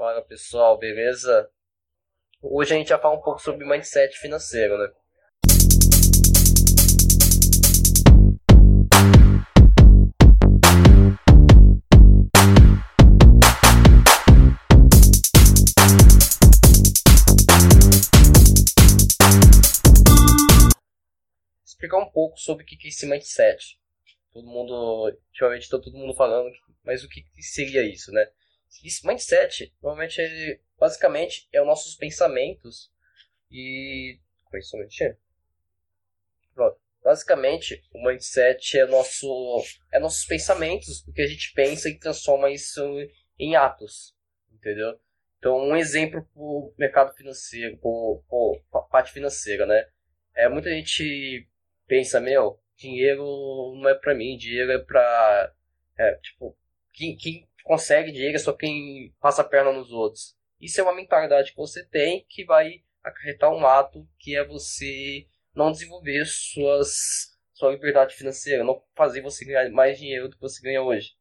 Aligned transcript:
Fala 0.00 0.22
pessoal, 0.22 0.78
beleza? 0.78 1.50
Hoje 2.40 2.72
a 2.72 2.78
gente 2.78 2.88
vai 2.88 2.98
falar 2.98 3.16
um 3.16 3.20
pouco 3.20 3.38
sobre 3.38 3.66
mindset 3.66 4.18
financeiro, 4.18 4.78
né? 4.78 4.90
Explicar 21.62 21.98
um 21.98 22.10
pouco 22.10 22.38
sobre 22.38 22.64
o 22.64 22.66
que 22.66 22.86
é 22.86 22.88
esse 22.88 23.04
mindset. 23.04 23.78
Todo 24.32 24.46
mundo, 24.46 25.14
ultimamente 25.28 25.64
está 25.64 25.78
todo 25.78 25.98
mundo 25.98 26.14
falando, 26.14 26.50
mas 26.82 27.04
o 27.04 27.08
que 27.10 27.22
seria 27.42 27.82
isso, 27.82 28.10
né? 28.12 28.26
Esse 28.84 29.06
mindset, 29.06 29.74
normalmente, 29.82 30.20
ele, 30.20 30.60
basicamente, 30.78 31.48
é 31.52 31.60
os 31.60 31.66
nossos 31.66 31.94
pensamentos 31.94 32.90
e... 33.50 34.18
Com 34.44 34.56
isso, 34.56 34.76
um 34.76 34.86
Pronto. 36.54 36.80
Basicamente, 37.02 37.82
o 37.92 38.06
mindset 38.06 38.78
é, 38.78 38.86
nosso, 38.86 39.62
é 39.92 39.98
nossos 39.98 40.24
pensamentos, 40.24 41.06
o 41.06 41.12
que 41.12 41.22
a 41.22 41.26
gente 41.26 41.52
pensa 41.54 41.88
e 41.88 41.98
transforma 41.98 42.50
isso 42.50 42.82
em 43.38 43.56
atos, 43.56 44.14
entendeu? 44.52 44.98
Então, 45.38 45.56
um 45.56 45.74
exemplo 45.74 46.22
para 46.22 46.42
o 46.42 46.74
mercado 46.76 47.14
financeiro, 47.16 47.78
para 47.78 48.80
a 48.80 48.82
parte 48.82 49.12
financeira, 49.12 49.64
né? 49.64 49.88
É, 50.34 50.48
muita 50.48 50.70
gente 50.70 51.48
pensa, 51.86 52.20
meu, 52.20 52.60
dinheiro 52.76 53.24
não 53.76 53.88
é 53.88 53.94
para 53.94 54.14
mim, 54.14 54.36
dinheiro 54.36 54.72
é 54.72 54.78
para... 54.78 55.54
É, 55.98 56.14
tipo, 56.16 56.56
quem, 56.92 57.16
quem 57.16 57.48
consegue 57.62 58.12
dinheiro 58.12 58.36
é 58.36 58.38
só 58.38 58.52
quem 58.52 59.14
passa 59.20 59.42
a 59.42 59.44
perna 59.44 59.72
nos 59.72 59.90
outros. 59.90 60.36
Isso 60.60 60.80
é 60.80 60.82
uma 60.82 60.94
mentalidade 60.94 61.50
que 61.50 61.56
você 61.56 61.84
tem 61.86 62.26
que 62.28 62.44
vai 62.44 62.82
acarretar 63.02 63.50
um 63.50 63.66
ato 63.66 64.06
que 64.18 64.36
é 64.36 64.44
você 64.44 65.26
não 65.54 65.72
desenvolver 65.72 66.24
suas, 66.26 67.36
sua 67.54 67.72
liberdade 67.72 68.14
financeira, 68.14 68.64
não 68.64 68.82
fazer 68.94 69.22
você 69.22 69.44
ganhar 69.44 69.70
mais 69.70 69.98
dinheiro 69.98 70.28
do 70.28 70.36
que 70.36 70.42
você 70.42 70.62
ganha 70.62 70.82
hoje. 70.82 71.14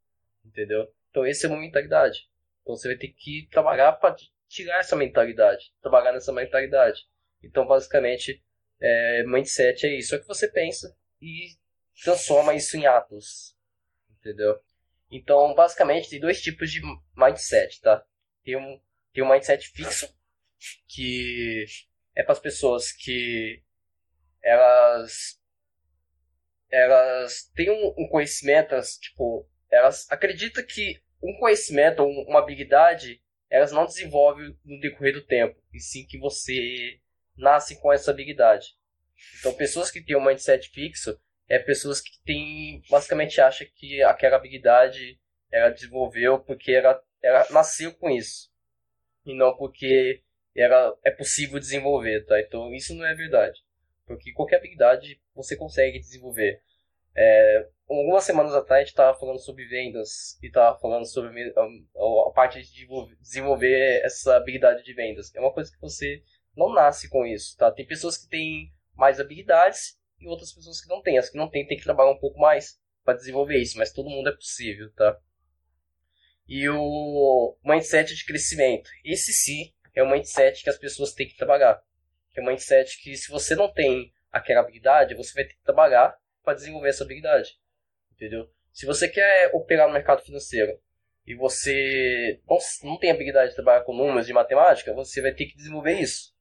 Entendeu? 0.46 0.88
Então, 1.10 1.26
essa 1.26 1.48
é 1.48 1.50
uma 1.50 1.60
mentalidade. 1.60 2.30
Então, 2.62 2.76
você 2.76 2.88
vai 2.90 2.98
ter 2.98 3.10
que 3.10 3.48
trabalhar 3.52 3.94
para 3.94 4.16
tirar 4.48 4.80
essa 4.80 4.96
mentalidade, 4.96 5.74
trabalhar 5.82 6.12
nessa 6.12 6.32
mentalidade. 6.32 7.08
Então, 7.44 7.66
basicamente, 7.66 8.44
é, 8.80 9.24
mindset 9.24 9.86
é 9.86 9.98
isso. 9.98 10.14
É 10.14 10.18
o 10.18 10.22
que 10.22 10.28
você 10.28 10.48
pensa 10.48 10.96
e 11.22 11.56
transforma 12.04 12.54
isso 12.54 12.78
em 12.78 12.86
atos. 12.86 13.56
Entendeu? 14.20 14.60
Então, 15.12 15.54
basicamente, 15.56 16.10
tem 16.10 16.20
dois 16.20 16.42
tipos 16.42 16.72
de 16.72 16.82
mindset, 17.16 17.82
tá? 17.82 18.06
Tem 18.44 18.56
um, 18.56 18.80
tem 19.14 19.24
um 19.24 19.30
mindset 19.30 19.68
fixo, 19.70 20.08
que 20.88 21.66
é 22.16 22.24
para 22.24 22.34
as 22.34 22.40
pessoas 22.40 22.92
que 22.92 23.64
elas 24.42 25.40
elas 26.72 27.52
têm 27.56 27.72
um, 27.72 27.96
um 27.98 28.08
conhecimento, 28.08 28.74
elas, 28.74 28.98
tipo, 28.98 29.50
elas 29.72 30.06
acreditam 30.12 30.64
que 30.64 31.02
um 31.22 31.36
conhecimento 31.40 32.04
uma 32.04 32.40
habilidade 32.40 33.22
elas 33.50 33.72
não 33.72 33.86
desenvolvem 33.86 34.56
no 34.64 34.80
decorrer 34.80 35.14
do 35.14 35.26
tempo, 35.26 35.60
e 35.74 35.80
sim 35.80 36.06
que 36.06 36.20
você 36.20 37.00
nasce 37.36 37.80
com 37.82 37.92
essa 37.92 38.12
habilidade. 38.12 38.78
Então, 39.40 39.54
pessoas 39.54 39.90
que 39.90 40.04
têm 40.04 40.16
um 40.16 40.24
mindset 40.24 40.70
fixo, 40.70 41.20
é 41.50 41.58
pessoas 41.58 42.00
que 42.00 42.12
têm, 42.24 42.82
basicamente 42.90 43.42
acham 43.42 43.68
que 43.76 44.02
aquela 44.04 44.38
habilidade 44.38 45.20
ela 45.52 45.70
desenvolveu 45.72 46.40
porque 46.40 46.72
ela, 46.72 47.02
ela 47.24 47.48
nasceu 47.50 47.92
com 47.96 48.10
isso 48.10 48.52
e 49.26 49.36
não 49.36 49.58
porque 49.58 50.22
ela 50.56 50.96
é 51.04 51.10
possível 51.10 51.60
desenvolver, 51.60 52.26
tá? 52.26 52.40
Então 52.40 52.74
isso 52.74 52.94
não 52.94 53.06
é 53.06 53.16
verdade, 53.16 53.60
porque 54.06 54.32
qualquer 54.32 54.58
habilidade 54.58 55.20
você 55.34 55.56
consegue 55.56 56.00
desenvolver. 56.00 56.62
É, 57.16 57.68
algumas 57.90 58.24
semanas 58.24 58.54
atrás 58.54 58.82
a 58.82 58.84
gente 58.84 58.92
estava 58.92 59.18
falando 59.18 59.40
sobre 59.40 59.66
vendas 59.66 60.38
e 60.44 60.48
estava 60.48 60.78
falando 60.80 61.06
sobre 61.06 61.52
a, 61.58 62.32
parte 62.32 62.62
de 62.62 62.88
desenvolver 63.20 64.02
essa 64.06 64.36
habilidade 64.38 64.84
de 64.84 64.94
vendas. 64.94 65.34
É 65.34 65.40
uma 65.40 65.52
coisa 65.52 65.72
que 65.72 65.82
você 65.82 66.22
não 66.56 66.72
nasce 66.72 67.10
com 67.10 67.26
isso, 67.26 67.58
tá? 67.58 67.72
Tem 67.72 67.86
pessoas 67.86 68.18
que 68.18 68.30
têm 68.30 68.72
mais 68.96 69.20
habilidades 69.20 69.99
e 70.20 70.28
outras 70.28 70.52
pessoas 70.52 70.82
que 70.82 70.90
não 70.90 71.02
têm. 71.02 71.18
As 71.18 71.30
que 71.30 71.38
não 71.38 71.50
têm 71.50 71.66
têm 71.66 71.78
que 71.78 71.84
trabalhar 71.84 72.12
um 72.12 72.20
pouco 72.20 72.40
mais 72.40 72.80
para 73.04 73.18
desenvolver 73.18 73.58
isso, 73.58 73.78
mas 73.78 73.92
todo 73.92 74.10
mundo 74.10 74.30
é 74.30 74.36
possível, 74.36 74.92
tá? 74.94 75.18
E 76.48 76.68
o 76.68 77.58
mindset 77.64 78.16
de 78.16 78.26
crescimento. 78.26 78.90
Esse 79.06 79.32
sim 79.32 79.74
é 79.94 80.04
o 80.04 80.10
mindset 80.10 80.64
que 80.64 80.70
as 80.70 80.78
pessoas 80.78 81.14
têm 81.14 81.28
que 81.28 81.38
trabalhar. 81.38 81.82
É 82.36 82.42
um 82.42 82.46
mindset 82.46 83.02
que 83.02 83.16
se 83.16 83.30
você 83.30 83.56
não 83.56 83.72
tem 83.72 84.14
aquela 84.32 84.62
habilidade, 84.62 85.16
você 85.16 85.34
vai 85.34 85.44
ter 85.44 85.56
que 85.56 85.64
trabalhar 85.64 86.18
para 86.44 86.54
desenvolver 86.54 86.90
essa 86.90 87.04
habilidade. 87.04 87.60
Entendeu? 88.14 88.50
Se 88.72 88.86
você 88.86 89.08
quer 89.08 89.52
operar 89.54 89.88
no 89.88 89.94
mercado 89.94 90.22
financeiro 90.22 90.80
e 91.26 91.36
você 91.36 92.40
não, 92.50 92.58
não 92.84 92.98
tem 92.98 93.12
habilidade 93.12 93.50
de 93.50 93.56
trabalhar 93.56 93.84
com 93.84 93.96
números 93.96 94.26
de 94.26 94.34
matemática, 94.34 94.94
você 94.94 95.22
vai 95.22 95.34
ter 95.34 95.46
que 95.46 95.56
desenvolver 95.56 96.00
isso. 96.00 96.34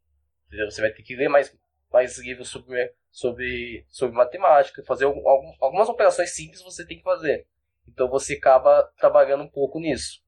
Entendeu? 0.46 0.70
Você 0.70 0.80
vai 0.80 0.92
ter 0.92 1.02
que 1.02 1.16
ler 1.16 1.28
mais, 1.28 1.54
mais 1.92 2.16
livros 2.18 2.48
sobre 2.48 2.92
sobre, 3.10 3.84
sobre 3.88 4.16
matemática, 4.16 4.84
fazer 4.84 5.04
algum, 5.04 5.22
algumas 5.60 5.88
operações 5.88 6.34
simples 6.34 6.62
você 6.62 6.86
tem 6.86 6.98
que 6.98 7.04
fazer. 7.04 7.46
Então 7.86 8.08
você 8.08 8.34
acaba 8.34 8.82
trabalhando 8.98 9.44
um 9.44 9.50
pouco 9.50 9.80
nisso. 9.80 10.22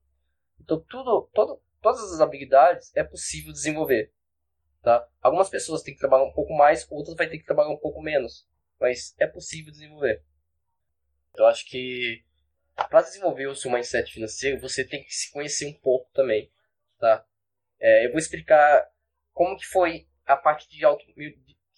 Então 0.61 0.81
tudo, 0.81 1.29
todo, 1.33 1.61
todas 1.81 2.13
as 2.13 2.21
habilidades 2.21 2.95
é 2.97 3.05
possível 3.05 3.53
desenvolver. 3.53 4.13
Tá? 4.83 5.07
Algumas 5.21 5.49
pessoas 5.49 5.83
têm 5.83 5.95
que 5.95 6.01
trabalhar 6.01 6.25
um 6.25 6.33
pouco 6.33 6.55
mais, 6.55 6.87
outras 6.91 7.17
vai 7.17 7.29
ter 7.29 7.39
que 7.39 7.45
trabalhar 7.45 7.71
um 7.71 7.79
pouco 7.79 8.01
menos. 8.01 8.49
Mas 8.81 9.15
é 9.19 9.27
possível 9.27 9.71
desenvolver. 9.71 10.25
Eu 11.37 11.47
acho 11.47 11.67
que 11.67 12.25
para 12.89 13.03
desenvolver 13.03 13.47
o 13.47 13.55
seu 13.55 13.71
mindset 13.71 14.11
financeiro, 14.11 14.61
você 14.61 14.85
tem 14.85 15.05
que 15.05 15.12
se 15.12 15.31
conhecer 15.31 15.67
um 15.67 15.79
pouco 15.81 16.11
também. 16.12 16.51
Tá? 16.99 17.25
É, 17.79 18.07
eu 18.07 18.11
vou 18.11 18.19
explicar 18.19 18.91
como 19.33 19.57
que 19.57 19.67
foi 19.67 20.09
a 20.25 20.37
parte 20.37 20.69
de, 20.69 20.85
auto, 20.85 21.05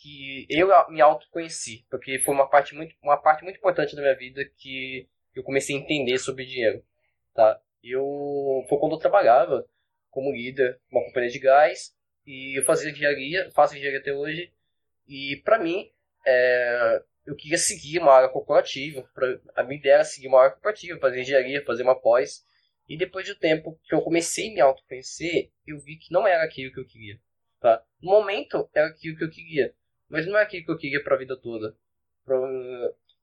que 0.02 0.46
eu 0.50 0.68
me 0.90 1.00
autoconheci, 1.00 1.86
porque 1.88 2.18
foi 2.18 2.34
uma 2.34 2.48
parte 2.48 2.74
muito, 2.74 2.92
uma 3.00 3.16
parte 3.16 3.44
muito 3.44 3.56
importante 3.56 3.94
da 3.94 4.02
minha 4.02 4.16
vida 4.16 4.44
que 4.58 5.08
eu 5.32 5.44
comecei 5.44 5.76
a 5.76 5.78
entender 5.78 6.18
sobre 6.18 6.44
dinheiro, 6.44 6.84
tá? 7.32 7.60
Eu 7.82 8.64
foi 8.68 8.78
quando 8.78 8.96
eu 8.96 8.98
trabalhava 8.98 9.64
como 10.10 10.32
líder 10.32 10.80
numa 10.90 11.04
companhia 11.04 11.30
de 11.30 11.38
gás 11.38 11.96
e 12.26 12.58
eu 12.58 12.64
fazia 12.64 12.90
engenharia, 12.90 13.48
faço 13.52 13.76
engenharia 13.76 14.00
até 14.00 14.12
hoje 14.12 14.52
e 15.06 15.40
para 15.44 15.60
mim 15.60 15.88
é, 16.26 17.02
eu 17.24 17.36
queria 17.36 17.58
seguir 17.58 18.00
uma 18.00 18.12
área 18.12 18.28
corporativa, 18.28 19.08
pra, 19.14 19.38
a 19.54 19.62
minha 19.62 19.78
ideia 19.78 19.94
era 19.94 20.04
seguir 20.04 20.26
uma 20.26 20.40
área 20.40 20.52
corporativa, 20.52 20.98
fazer 20.98 21.20
engenharia, 21.20 21.64
fazer 21.64 21.84
uma 21.84 21.98
pós 21.98 22.44
e 22.88 22.96
depois 22.96 23.24
de 23.24 23.32
um 23.32 23.38
tempo 23.38 23.78
que 23.84 23.94
eu 23.94 24.02
comecei 24.02 24.50
a 24.50 24.54
me 24.54 24.60
autoconhecer, 24.60 25.52
eu 25.64 25.78
vi 25.78 25.96
que 25.96 26.12
não 26.12 26.26
era 26.26 26.42
aquilo 26.42 26.72
que 26.72 26.80
eu 26.80 26.86
queria, 26.86 27.20
tá? 27.60 27.84
No 28.02 28.10
momento 28.10 28.68
era 28.74 28.88
aquilo 28.88 29.16
que 29.16 29.24
eu 29.24 29.30
queria, 29.30 29.72
mas 30.12 30.26
não 30.26 30.36
é 30.38 30.42
aquilo 30.42 30.66
que 30.66 30.70
eu 30.70 30.76
queria 30.76 31.02
para 31.02 31.14
a 31.14 31.18
vida 31.18 31.34
toda. 31.34 31.74
Para 32.26 32.36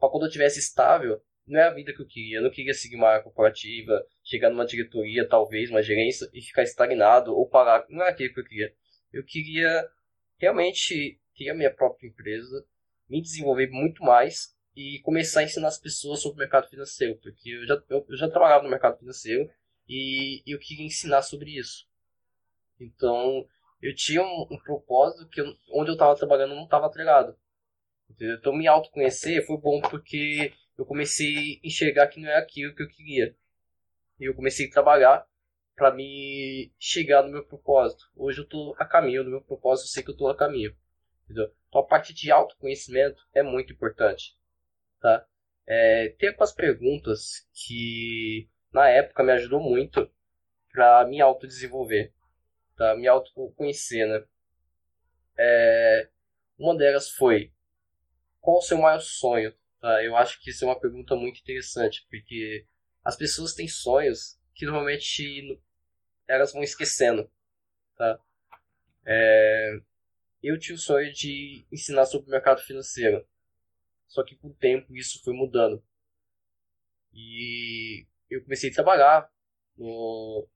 quando 0.09 0.25
eu 0.25 0.31
tivesse 0.31 0.57
estável, 0.57 1.21
não 1.45 1.59
é 1.59 1.63
a 1.63 1.69
vida 1.69 1.93
que 1.93 2.01
eu 2.01 2.07
queria. 2.07 2.39
Eu 2.39 2.41
não 2.41 2.49
queria 2.49 2.73
seguir 2.73 2.95
uma 2.95 3.09
área 3.09 3.21
corporativa, 3.21 4.03
chegar 4.23 4.49
numa 4.49 4.65
diretoria, 4.65 5.27
talvez, 5.27 5.69
uma 5.69 5.83
gerência, 5.83 6.27
e 6.33 6.41
ficar 6.41 6.63
estagnado 6.63 7.31
ou 7.31 7.47
parar. 7.47 7.85
Não 7.89 8.03
é 8.03 8.09
aquilo 8.09 8.33
que 8.33 8.39
eu 8.39 8.43
queria. 8.43 8.73
Eu 9.13 9.23
queria 9.23 9.87
realmente 10.39 11.19
ter 11.37 11.49
a 11.49 11.53
minha 11.53 11.71
própria 11.71 12.07
empresa, 12.07 12.65
me 13.07 13.21
desenvolver 13.21 13.69
muito 13.69 14.03
mais 14.03 14.55
e 14.75 14.99
começar 15.03 15.41
a 15.41 15.43
ensinar 15.43 15.67
as 15.67 15.77
pessoas 15.77 16.21
sobre 16.21 16.37
o 16.37 16.39
mercado 16.39 16.69
financeiro, 16.69 17.19
porque 17.21 17.51
eu 17.51 17.67
já, 17.67 17.83
eu, 17.87 18.03
eu 18.09 18.17
já 18.17 18.27
trabalhava 18.27 18.63
no 18.63 18.69
mercado 18.69 18.97
financeiro 18.97 19.47
e 19.87 20.41
eu 20.47 20.57
queria 20.57 20.85
ensinar 20.85 21.21
sobre 21.21 21.55
isso. 21.55 21.87
Então, 22.79 23.45
eu 23.81 23.95
tinha 23.95 24.21
um, 24.21 24.47
um 24.51 24.57
propósito 24.57 25.27
que 25.29 25.41
eu, 25.41 25.45
onde 25.71 25.89
eu 25.89 25.93
estava 25.93 26.15
trabalhando 26.15 26.55
não 26.55 26.65
estava 26.65 26.87
atrelado. 26.87 27.35
Entendeu? 28.09 28.35
Então 28.35 28.53
me 28.53 28.67
autoconhecer 28.67 29.45
foi 29.45 29.57
bom 29.57 29.79
porque 29.81 30.53
eu 30.77 30.85
comecei 30.85 31.59
a 31.63 31.67
enxergar 31.67 32.07
que 32.07 32.19
não 32.19 32.29
é 32.29 32.37
aquilo 32.37 32.75
que 32.75 32.83
eu 32.83 32.89
queria. 32.89 33.35
E 34.19 34.25
eu 34.25 34.35
comecei 34.35 34.67
a 34.67 34.71
trabalhar 34.71 35.25
para 35.75 35.93
me 35.93 36.73
chegar 36.77 37.23
no 37.23 37.31
meu 37.31 37.45
propósito. 37.45 38.03
Hoje 38.15 38.39
eu 38.39 38.43
estou 38.43 38.75
a 38.77 38.85
caminho 38.85 39.23
do 39.23 39.29
meu 39.29 39.41
propósito, 39.41 39.85
eu 39.85 39.91
sei 39.91 40.03
que 40.03 40.09
eu 40.09 40.13
estou 40.13 40.29
a 40.29 40.35
caminho. 40.35 40.75
Entendeu? 41.23 41.53
Então 41.69 41.81
a 41.81 41.85
parte 41.85 42.13
de 42.13 42.31
autoconhecimento 42.31 43.21
é 43.33 43.41
muito 43.41 43.71
importante. 43.71 44.35
Tá? 44.99 45.25
É, 45.65 46.09
tem 46.17 46.29
algumas 46.29 46.51
perguntas 46.51 47.47
que 47.53 48.49
na 48.73 48.89
época 48.89 49.23
me 49.23 49.31
ajudou 49.31 49.61
muito 49.61 50.09
para 50.71 51.05
me 51.07 51.21
autodesenvolver 51.21 52.13
tá? 52.79 52.95
Me 52.95 53.07
autoconhecer, 53.07 54.07
né? 54.07 54.25
É, 55.37 56.09
uma 56.57 56.75
delas 56.75 57.09
foi 57.09 57.53
qual 58.39 58.57
o 58.57 58.61
seu 58.61 58.77
maior 58.77 59.01
sonho? 59.01 59.53
Tá? 59.81 60.03
Eu 60.03 60.15
acho 60.15 60.39
que 60.41 60.49
isso 60.49 60.63
é 60.63 60.67
uma 60.67 60.79
pergunta 60.79 61.13
muito 61.15 61.41
interessante, 61.41 62.07
porque 62.09 62.65
as 63.03 63.17
pessoas 63.17 63.53
têm 63.53 63.67
sonhos 63.67 64.39
que 64.55 64.65
normalmente 64.65 65.61
elas 66.25 66.53
vão 66.53 66.63
esquecendo, 66.63 67.29
tá? 67.97 68.19
É, 69.05 69.79
eu 70.41 70.57
tinha 70.57 70.75
o 70.75 70.79
sonho 70.79 71.11
de 71.11 71.65
ensinar 71.71 72.05
sobre 72.05 72.27
o 72.27 72.31
mercado 72.31 72.61
financeiro, 72.61 73.27
só 74.07 74.23
que 74.23 74.35
com 74.37 74.49
o 74.49 74.53
tempo 74.53 74.95
isso 74.95 75.21
foi 75.23 75.33
mudando. 75.33 75.83
E 77.13 78.05
eu 78.29 78.41
comecei 78.43 78.69
a 78.69 78.73
trabalhar 78.73 79.29
no, 79.77 80.47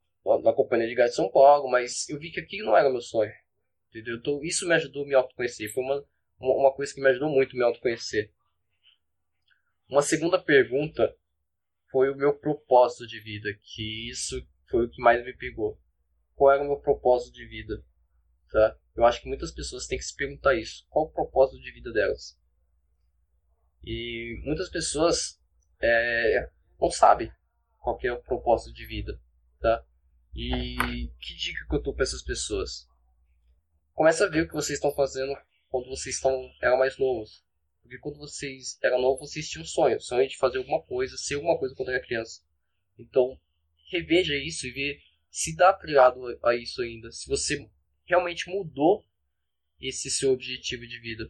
na 0.44 0.54
Companhia 0.54 0.88
de 0.88 0.96
Gás 0.96 1.12
de 1.12 1.16
São 1.18 1.30
Paulo, 1.30 1.70
mas 1.70 2.08
eu 2.10 2.18
vi 2.18 2.32
que 2.32 2.40
aquilo 2.40 2.68
não 2.68 2.78
era 2.78 2.90
meu 2.90 3.02
sonho. 3.02 3.32
Entendeu? 3.90 4.18
Então 4.18 4.44
isso 4.44 4.68
me 4.68 4.74
ajudou 4.74 5.04
a 5.04 5.08
me 5.08 5.14
autoconhecer. 5.14 5.72
Foi 5.72 5.84
uma, 5.84 6.04
uma 6.40 6.74
coisa 6.74 6.94
que 6.94 7.02
me 7.02 7.10
ajudou 7.10 7.30
muito 7.30 7.56
a 7.56 7.58
me 7.58 7.64
autoconhecer. 7.64 8.32
Uma 9.90 10.02
segunda 10.02 10.42
pergunta 10.42 11.16
foi 11.92 12.10
o 12.10 12.16
meu 12.16 12.34
propósito 12.34 13.06
de 13.06 13.20
vida, 13.20 13.50
que 13.62 14.10
isso 14.10 14.44
foi 14.70 14.86
o 14.86 14.90
que 14.90 15.02
mais 15.02 15.24
me 15.24 15.36
pegou. 15.36 15.80
Qual 16.36 16.52
era 16.52 16.64
o 16.64 16.68
meu 16.68 16.78
propósito 16.78 17.34
de 17.34 17.46
vida? 17.46 17.84
Tá? 18.52 18.78
Eu 18.96 19.06
acho 19.06 19.22
que 19.22 19.28
muitas 19.28 19.52
pessoas 19.52 19.86
têm 19.86 19.98
que 19.98 20.04
se 20.04 20.16
perguntar 20.16 20.56
isso. 20.56 20.86
Qual 20.90 21.06
o 21.06 21.12
propósito 21.12 21.62
de 21.62 21.72
vida 21.72 21.92
delas? 21.92 22.36
E 23.84 24.42
muitas 24.44 24.70
pessoas 24.70 25.40
é, 25.82 26.50
não 26.80 26.90
sabem 26.90 27.32
qual 27.80 28.00
é 28.02 28.12
o 28.12 28.22
propósito 28.24 28.74
de 28.74 28.88
vida, 28.88 29.20
tá? 29.60 29.86
E 30.36 31.10
que 31.20 31.36
dica 31.36 31.66
que 31.68 31.76
eu 31.76 31.82
dou 31.82 31.94
para 31.94 32.04
essas 32.04 32.24
pessoas? 32.24 32.88
Começa 33.94 34.26
a 34.26 34.30
ver 34.30 34.44
o 34.44 34.48
que 34.48 34.54
vocês 34.54 34.78
estão 34.78 34.92
fazendo 34.92 35.36
quando 35.70 35.88
vocês 35.88 36.16
estão, 36.16 36.52
eram 36.62 36.78
mais 36.78 36.98
novos. 36.98 37.44
Porque 37.82 38.00
quando 38.00 38.18
vocês 38.18 38.80
eram 38.82 39.02
novos, 39.02 39.32
vocês 39.32 39.50
tinham 39.50 39.64
um 39.64 39.68
sonho. 39.68 40.00
Sonho 40.00 40.28
de 40.28 40.38
fazer 40.38 40.58
alguma 40.58 40.82
coisa, 40.82 41.18
ser 41.18 41.36
alguma 41.36 41.58
coisa 41.58 41.76
quando 41.76 41.90
era 41.90 42.04
criança. 42.04 42.42
Então, 42.98 43.40
reveja 43.92 44.36
isso 44.36 44.66
e 44.68 44.72
vê 44.72 45.00
se 45.30 45.56
dá 45.56 45.74
criado 45.74 46.40
a 46.44 46.56
isso 46.56 46.82
ainda. 46.82 47.12
Se 47.12 47.28
você 47.28 47.70
realmente 48.06 48.50
mudou 48.50 49.06
esse 49.82 50.10
seu 50.10 50.32
objetivo 50.32 50.88
de 50.88 51.00
vida. 51.00 51.30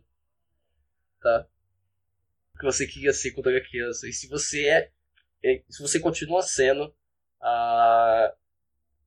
Tá? 1.21 1.47
O 2.53 2.59
que 2.59 2.65
você 2.65 2.85
queria 2.85 3.13
ser 3.13 3.31
quando 3.31 3.49
era 3.49 3.65
criança. 3.67 4.07
E 4.07 4.13
se 4.13 4.27
você 4.27 4.67
é. 4.67 4.91
é 5.43 5.63
se 5.69 5.81
você 5.81 5.99
continua 5.99 6.41
sendo. 6.41 6.93
Ah, 7.41 8.35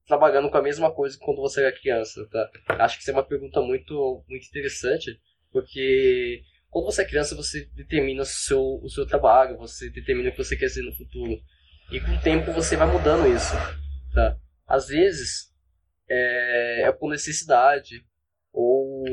trabalhando 0.06 0.48
com 0.48 0.56
a 0.56 0.62
mesma 0.62 0.92
coisa 0.92 1.18
quando 1.20 1.40
você 1.40 1.60
era 1.60 1.76
criança, 1.76 2.26
tá? 2.30 2.50
Acho 2.78 2.96
que 2.96 3.02
isso 3.02 3.10
é 3.10 3.14
uma 3.14 3.26
pergunta 3.26 3.60
muito, 3.60 4.24
muito 4.28 4.46
interessante, 4.46 5.20
porque 5.50 6.42
quando 6.70 6.86
você 6.86 7.02
é 7.02 7.06
criança, 7.06 7.34
você 7.34 7.66
determina 7.74 8.22
o 8.22 8.26
seu, 8.26 8.80
o 8.82 8.88
seu 8.88 9.06
trabalho, 9.06 9.58
você 9.58 9.90
determina 9.90 10.28
o 10.28 10.32
que 10.32 10.38
você 10.38 10.56
quer 10.56 10.68
ser 10.68 10.82
no 10.82 10.94
futuro. 10.94 11.40
E 11.90 12.00
com 12.00 12.12
o 12.12 12.20
tempo 12.20 12.52
você 12.52 12.76
vai 12.76 12.90
mudando 12.90 13.26
isso, 13.26 13.54
tá? 14.14 14.38
Às 14.66 14.88
vezes, 14.88 15.52
é, 16.08 16.82
é 16.82 16.92
por 16.92 17.10
necessidade, 17.10 18.04
ou, 18.52 19.04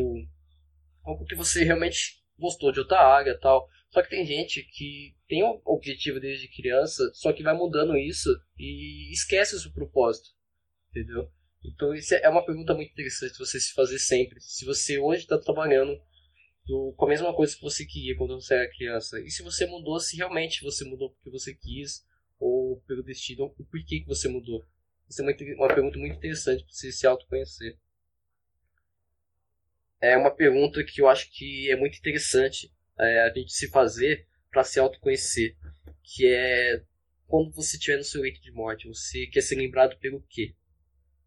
ou 1.03 1.17
porque 1.17 1.35
você 1.35 1.63
realmente 1.63 2.23
gostou 2.37 2.71
de 2.71 2.79
outra 2.79 2.99
área 2.99 3.37
tal. 3.39 3.67
Só 3.91 4.01
que 4.01 4.09
tem 4.09 4.25
gente 4.25 4.63
que 4.63 5.15
tem 5.27 5.43
o 5.43 5.61
objetivo 5.65 6.19
desde 6.19 6.47
criança, 6.47 7.03
só 7.13 7.31
que 7.31 7.43
vai 7.43 7.53
mudando 7.55 7.95
isso 7.95 8.29
e 8.57 9.11
esquece 9.11 9.55
o 9.55 9.59
seu 9.59 9.71
propósito 9.71 10.29
entendeu? 10.93 11.29
Então 11.65 11.93
isso 11.93 12.13
é 12.13 12.29
uma 12.29 12.45
pergunta 12.45 12.73
muito 12.73 12.91
interessante 12.91 13.37
você 13.37 13.59
se 13.59 13.73
fazer 13.73 13.97
sempre. 13.97 14.39
Se 14.39 14.65
você 14.65 14.99
hoje 14.99 15.23
está 15.23 15.37
trabalhando 15.37 15.99
do, 16.65 16.93
com 16.95 17.05
a 17.05 17.09
mesma 17.09 17.33
coisa 17.33 17.55
que 17.55 17.61
você 17.61 17.85
queria 17.85 18.15
quando 18.15 18.39
você 18.39 18.53
era 18.53 18.69
criança, 18.69 19.19
e 19.19 19.29
se 19.29 19.41
você 19.41 19.65
mudou, 19.65 19.99
se 19.99 20.17
realmente 20.17 20.61
você 20.61 20.85
mudou 20.85 21.11
porque 21.11 21.29
você 21.29 21.53
quis, 21.53 22.05
ou 22.39 22.81
pelo 22.81 23.03
destino, 23.03 23.43
ou 23.43 23.49
por 23.49 23.83
que, 23.85 24.01
que 24.01 24.07
você 24.07 24.27
mudou. 24.27 24.65
Isso 25.09 25.21
é 25.21 25.25
uma, 25.25 25.33
uma 25.55 25.73
pergunta 25.73 25.97
muito 25.97 26.15
interessante 26.15 26.63
para 26.63 26.73
você 26.73 26.91
se 26.91 27.07
autoconhecer. 27.07 27.77
É 30.01 30.17
uma 30.17 30.31
pergunta 30.31 30.83
que 30.83 31.01
eu 31.01 31.07
acho 31.07 31.31
que 31.31 31.71
é 31.71 31.77
muito 31.77 31.97
interessante 31.97 32.71
é, 32.99 33.21
a 33.21 33.33
gente 33.33 33.53
se 33.53 33.69
fazer 33.69 34.27
para 34.51 34.63
se 34.63 34.79
autoconhecer, 34.79 35.55
que 36.03 36.27
é 36.27 36.83
quando 37.25 37.51
você 37.51 37.77
estiver 37.77 37.97
no 37.97 38.03
seu 38.03 38.21
leito 38.21 38.41
de 38.41 38.51
morte, 38.51 38.87
você 38.87 39.25
quer 39.27 39.41
ser 39.41 39.55
lembrado 39.55 39.97
pelo 39.97 40.21
quê? 40.29 40.53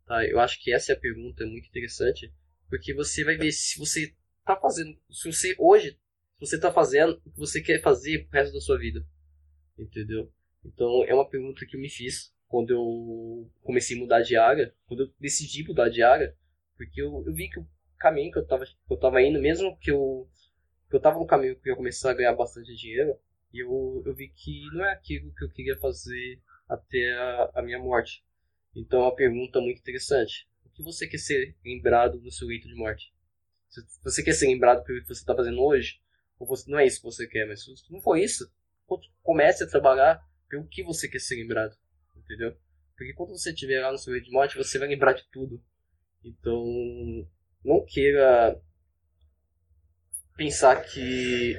Tá? 0.07 0.25
Eu 0.25 0.39
acho 0.41 0.63
que 0.63 0.73
essa 0.73 0.93
é 0.93 0.95
a 0.95 1.01
pergunta 1.01 1.45
muito 1.47 1.69
interessante, 1.69 2.33
porque 2.69 2.95
você 2.95 3.25
vai 3.25 3.37
ver 3.37 3.53
se 3.53 3.79
você 3.79 4.15
está 4.39 4.57
fazendo, 4.57 4.97
se 5.11 5.33
você 5.33 5.57
hoje, 5.59 5.99
se 6.35 6.41
você 6.41 6.57
está 6.57 6.73
fazendo 6.73 7.21
o 7.25 7.31
que 7.31 7.39
você 7.39 7.61
quer 7.61 7.83
fazer 7.83 8.27
pro 8.27 8.39
resto 8.39 8.55
da 8.55 8.61
sua 8.61 8.79
vida, 8.79 9.05
entendeu? 9.79 10.33
Então 10.65 11.05
é 11.05 11.15
uma 11.15 11.29
pergunta 11.29 11.67
que 11.67 11.77
eu 11.77 11.81
me 11.81 11.91
fiz 11.91 12.33
quando 12.47 12.71
eu 12.71 13.51
comecei 13.63 13.97
a 13.97 14.01
mudar 14.01 14.23
de 14.23 14.37
área, 14.37 14.73
quando 14.87 15.05
eu 15.05 15.13
decidi 15.19 15.65
mudar 15.65 15.89
de 15.89 16.03
área, 16.03 16.37
porque 16.77 17.03
eu, 17.03 17.25
eu 17.27 17.35
vi 17.35 17.49
que 17.49 17.59
o 17.59 17.67
caminho 17.99 18.31
que 18.31 18.39
eu 18.39 18.43
estava 18.43 18.65
que 18.65 18.77
eu 18.89 18.97
tava 18.97 19.21
indo, 19.23 19.41
mesmo 19.41 19.77
que 19.79 19.91
eu 19.91 20.29
que 20.89 20.95
eu 20.95 20.99
estava 20.99 21.19
no 21.19 21.27
caminho 21.27 21.57
que 21.57 21.69
eu 21.69 21.73
ia 21.73 21.77
começar 21.77 22.13
a 22.13 22.15
ganhar 22.15 22.35
bastante 22.35 22.75
dinheiro, 22.77 23.19
eu, 23.53 24.03
eu 24.07 24.15
vi 24.15 24.29
que 24.29 24.67
não 24.73 24.85
é 24.85 24.93
aquilo 24.93 25.33
que 25.35 25.45
eu 25.45 25.51
queria 25.51 25.77
fazer 25.79 26.41
até 26.69 27.13
a, 27.13 27.51
a 27.57 27.63
minha 27.63 27.79
morte. 27.79 28.25
Então, 28.77 29.01
é 29.01 29.03
uma 29.05 29.17
pergunta 29.17 29.59
muito 29.61 29.81
interessante. 29.81 30.47
O 30.67 30.69
que 30.69 30.83
você 30.83 31.09
quer 31.09 31.19
ser 31.19 31.57
lembrado 31.65 32.21
no 32.21 32.31
seu 32.31 32.47
leito 32.47 32.69
de 32.69 32.75
morte? 32.75 33.11
Você 34.03 34.23
quer 34.23 34.35
ser 34.35 34.47
lembrado 34.47 34.85
pelo 34.85 35.01
que 35.01 35.09
você 35.09 35.21
está 35.21 35.35
fazendo 35.35 35.61
hoje, 35.61 35.99
ou 36.39 36.47
você, 36.47 36.71
não 36.71 36.79
é 36.79 36.87
isso 36.87 36.99
que 36.99 37.07
você 37.07 37.27
quer, 37.27 37.47
mas 37.47 37.65
se 37.65 37.91
não 37.91 38.01
for 38.01 38.17
isso, 38.17 38.51
comece 39.23 39.65
a 39.65 39.67
trabalhar 39.67 40.23
pelo 40.49 40.69
que 40.69 40.83
você 40.83 41.09
quer 41.09 41.19
ser 41.19 41.37
lembrado. 41.37 41.75
Entendeu? 42.15 42.55
Porque 42.97 43.15
quando 43.15 43.31
você 43.31 43.51
estiver 43.51 43.81
lá 43.81 43.91
no 43.91 43.99
seu 43.99 44.13
leito 44.13 44.27
de 44.27 44.33
morte, 44.33 44.57
você 44.57 44.79
vai 44.79 44.89
lembrar 44.89 45.15
de 45.15 45.27
tudo. 45.31 45.63
Então, 46.23 46.65
não 47.65 47.85
queira 47.85 48.61
pensar 50.37 50.83
que 50.83 51.59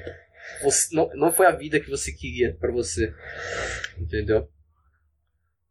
você, 0.62 0.94
não, 0.94 1.08
não 1.14 1.32
foi 1.32 1.46
a 1.46 1.52
vida 1.52 1.80
que 1.80 1.90
você 1.90 2.12
queria 2.12 2.54
para 2.54 2.70
você. 2.70 3.12
Entendeu? 3.98 4.48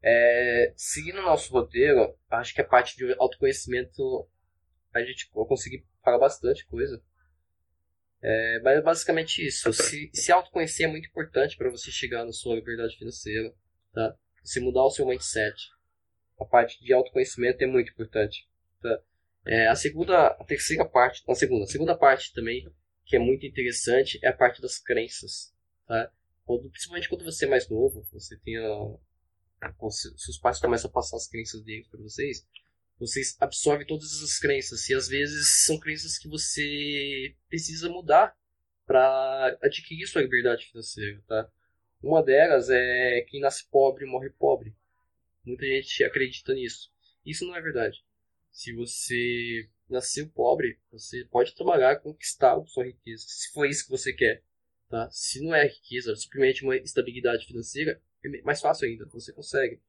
É, 0.01 0.73
seguindo 0.75 1.19
o 1.19 1.23
nosso 1.23 1.51
roteiro, 1.51 2.15
acho 2.29 2.53
que 2.53 2.61
a 2.61 2.67
parte 2.67 2.95
de 2.95 3.13
autoconhecimento 3.19 4.27
a 4.93 5.03
gente 5.03 5.29
conseguir 5.29 5.85
falar 6.03 6.19
bastante 6.19 6.65
coisa. 6.67 7.01
É, 8.21 8.59
mas 8.63 8.77
é 8.77 8.81
basicamente 8.81 9.45
isso. 9.45 9.71
Se, 9.73 10.09
se 10.13 10.31
autoconhecer 10.31 10.87
é 10.87 10.89
muito 10.89 11.07
importante 11.07 11.55
para 11.55 11.69
você 11.69 11.91
chegar 11.91 12.25
na 12.25 12.31
sua 12.31 12.55
liberdade 12.55 12.97
financeira, 12.97 13.53
tá? 13.93 14.15
Você 14.43 14.59
mudar 14.59 14.83
o 14.83 14.89
seu 14.89 15.05
mindset. 15.05 15.69
A 16.39 16.45
parte 16.45 16.83
de 16.83 16.93
autoconhecimento 16.93 17.63
é 17.63 17.67
muito 17.67 17.91
importante, 17.91 18.47
tá? 18.81 19.01
É, 19.45 19.67
a 19.67 19.75
segunda, 19.75 20.27
a 20.27 20.43
terceira 20.43 20.85
parte, 20.85 21.23
a 21.27 21.35
segunda, 21.35 21.63
a 21.63 21.67
segunda 21.67 21.97
parte 21.97 22.33
também 22.33 22.67
que 23.05 23.15
é 23.15 23.19
muito 23.19 23.45
interessante 23.45 24.19
é 24.21 24.27
a 24.27 24.33
parte 24.33 24.61
das 24.61 24.77
crenças, 24.77 25.53
tá? 25.87 26.11
Quando, 26.45 26.69
principalmente 26.69 27.09
quando 27.09 27.23
você 27.23 27.45
é 27.45 27.49
mais 27.49 27.69
novo, 27.69 28.05
você 28.11 28.37
tem 28.39 28.57
a, 28.57 28.97
seus 29.89 30.37
pais 30.37 30.59
começam 30.59 30.89
a 30.89 30.93
passar 30.93 31.17
as 31.17 31.27
crenças 31.27 31.61
deles 31.63 31.87
para 31.87 32.01
vocês, 32.01 32.45
vocês 32.99 33.35
absorvem 33.39 33.85
todas 33.85 34.05
essas 34.05 34.39
crenças 34.39 34.89
e 34.89 34.93
às 34.93 35.07
vezes 35.07 35.65
são 35.65 35.79
crenças 35.79 36.17
que 36.17 36.27
você 36.27 37.35
precisa 37.47 37.89
mudar 37.89 38.35
para 38.85 39.57
adquirir 39.61 40.07
sua 40.07 40.21
liberdade 40.21 40.65
financeira, 40.65 41.21
tá? 41.27 41.49
Uma 42.01 42.23
delas 42.23 42.69
é 42.69 43.21
quem 43.27 43.39
nasce 43.39 43.67
pobre 43.69 44.05
morre 44.05 44.29
pobre. 44.29 44.75
Muita 45.43 45.65
gente 45.65 46.03
acredita 46.03 46.53
nisso. 46.53 46.91
Isso 47.25 47.45
não 47.45 47.55
é 47.55 47.61
verdade. 47.61 48.03
Se 48.51 48.73
você 48.73 49.69
nasceu 49.89 50.27
pobre, 50.29 50.79
você 50.91 51.25
pode 51.25 51.55
trabalhar 51.55 51.99
conquistar 51.99 52.59
sua 52.65 52.85
riqueza, 52.85 53.25
se 53.27 53.51
for 53.51 53.67
isso 53.67 53.85
que 53.85 53.91
você 53.91 54.13
quer, 54.13 54.43
tá? 54.89 55.09
Se 55.11 55.41
não 55.41 55.53
é 55.53 55.67
riqueza, 55.67 56.15
simplesmente 56.15 56.63
uma 56.63 56.75
estabilidade 56.75 57.45
financeira, 57.45 58.01
é 58.27 58.41
mais 58.41 58.61
fácil 58.61 58.87
ainda, 58.87 59.05
você 59.05 59.33
consegue. 59.33 59.79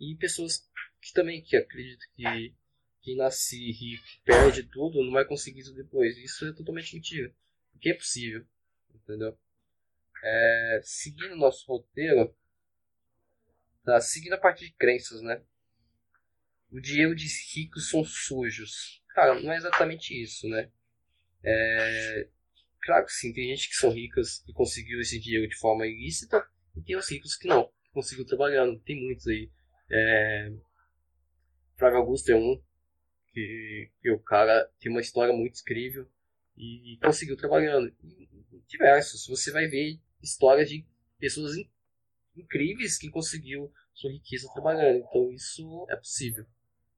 E 0.00 0.14
pessoas 0.16 0.68
que 1.00 1.12
também 1.12 1.42
que 1.42 1.56
acreditam 1.56 2.08
que 2.14 2.54
quem 3.02 3.16
nasce 3.16 3.56
rico 3.72 4.04
perde 4.24 4.62
tudo 4.64 5.02
não 5.02 5.12
vai 5.12 5.24
conseguir 5.24 5.60
isso 5.60 5.74
depois. 5.74 6.16
Isso 6.18 6.46
é 6.46 6.52
totalmente 6.52 6.94
mentira. 6.94 7.32
Porque 7.72 7.90
é 7.90 7.94
possível. 7.94 8.44
Entendeu? 8.94 9.36
É, 10.22 10.80
seguindo 10.82 11.36
nosso 11.36 11.66
roteiro, 11.66 12.34
tá? 13.84 14.00
seguindo 14.00 14.32
a 14.34 14.38
parte 14.38 14.64
de 14.64 14.72
crenças, 14.72 15.22
né? 15.22 15.42
O 16.70 16.80
dinheiro 16.80 17.14
de 17.14 17.26
ricos 17.54 17.88
são 17.88 18.04
sujos. 18.04 19.02
Cara, 19.14 19.40
não 19.40 19.52
é 19.52 19.56
exatamente 19.56 20.20
isso, 20.20 20.48
né? 20.48 20.70
É, 21.42 22.28
claro 22.82 23.06
que 23.06 23.12
sim, 23.12 23.32
tem 23.32 23.48
gente 23.48 23.68
que 23.68 23.76
são 23.76 23.90
ricas 23.90 24.44
e 24.46 24.52
conseguiu 24.52 25.00
esse 25.00 25.18
dinheiro 25.18 25.48
de 25.48 25.56
forma 25.56 25.86
ilícita, 25.86 26.46
e 26.76 26.82
tem 26.82 26.96
os 26.96 27.10
ricos 27.10 27.36
que 27.36 27.48
não 27.48 27.67
conseguiu 27.92 28.26
trabalhando. 28.26 28.78
Tem 28.80 29.00
muitos 29.00 29.26
aí. 29.26 29.50
É... 29.90 30.52
Flávio 31.76 31.98
Augusto 31.98 32.30
é 32.30 32.36
um, 32.36 32.60
que, 33.32 33.90
que 34.00 34.10
o 34.10 34.18
cara 34.18 34.68
tem 34.80 34.90
uma 34.90 35.00
história 35.00 35.32
muito 35.32 35.60
incrível 35.60 36.08
e 36.56 36.98
conseguiu 37.02 37.36
trabalhando. 37.36 37.94
E, 38.02 38.28
diversos. 38.68 39.26
Você 39.26 39.50
vai 39.50 39.66
ver 39.66 39.98
histórias 40.22 40.68
de 40.68 40.84
pessoas 41.18 41.56
in, 41.56 41.68
incríveis 42.36 42.98
que 42.98 43.10
conseguiu 43.10 43.72
sua 43.94 44.10
riqueza 44.10 44.48
trabalhando. 44.52 44.98
Então 44.98 45.32
isso 45.32 45.86
é 45.88 45.96
possível. 45.96 46.46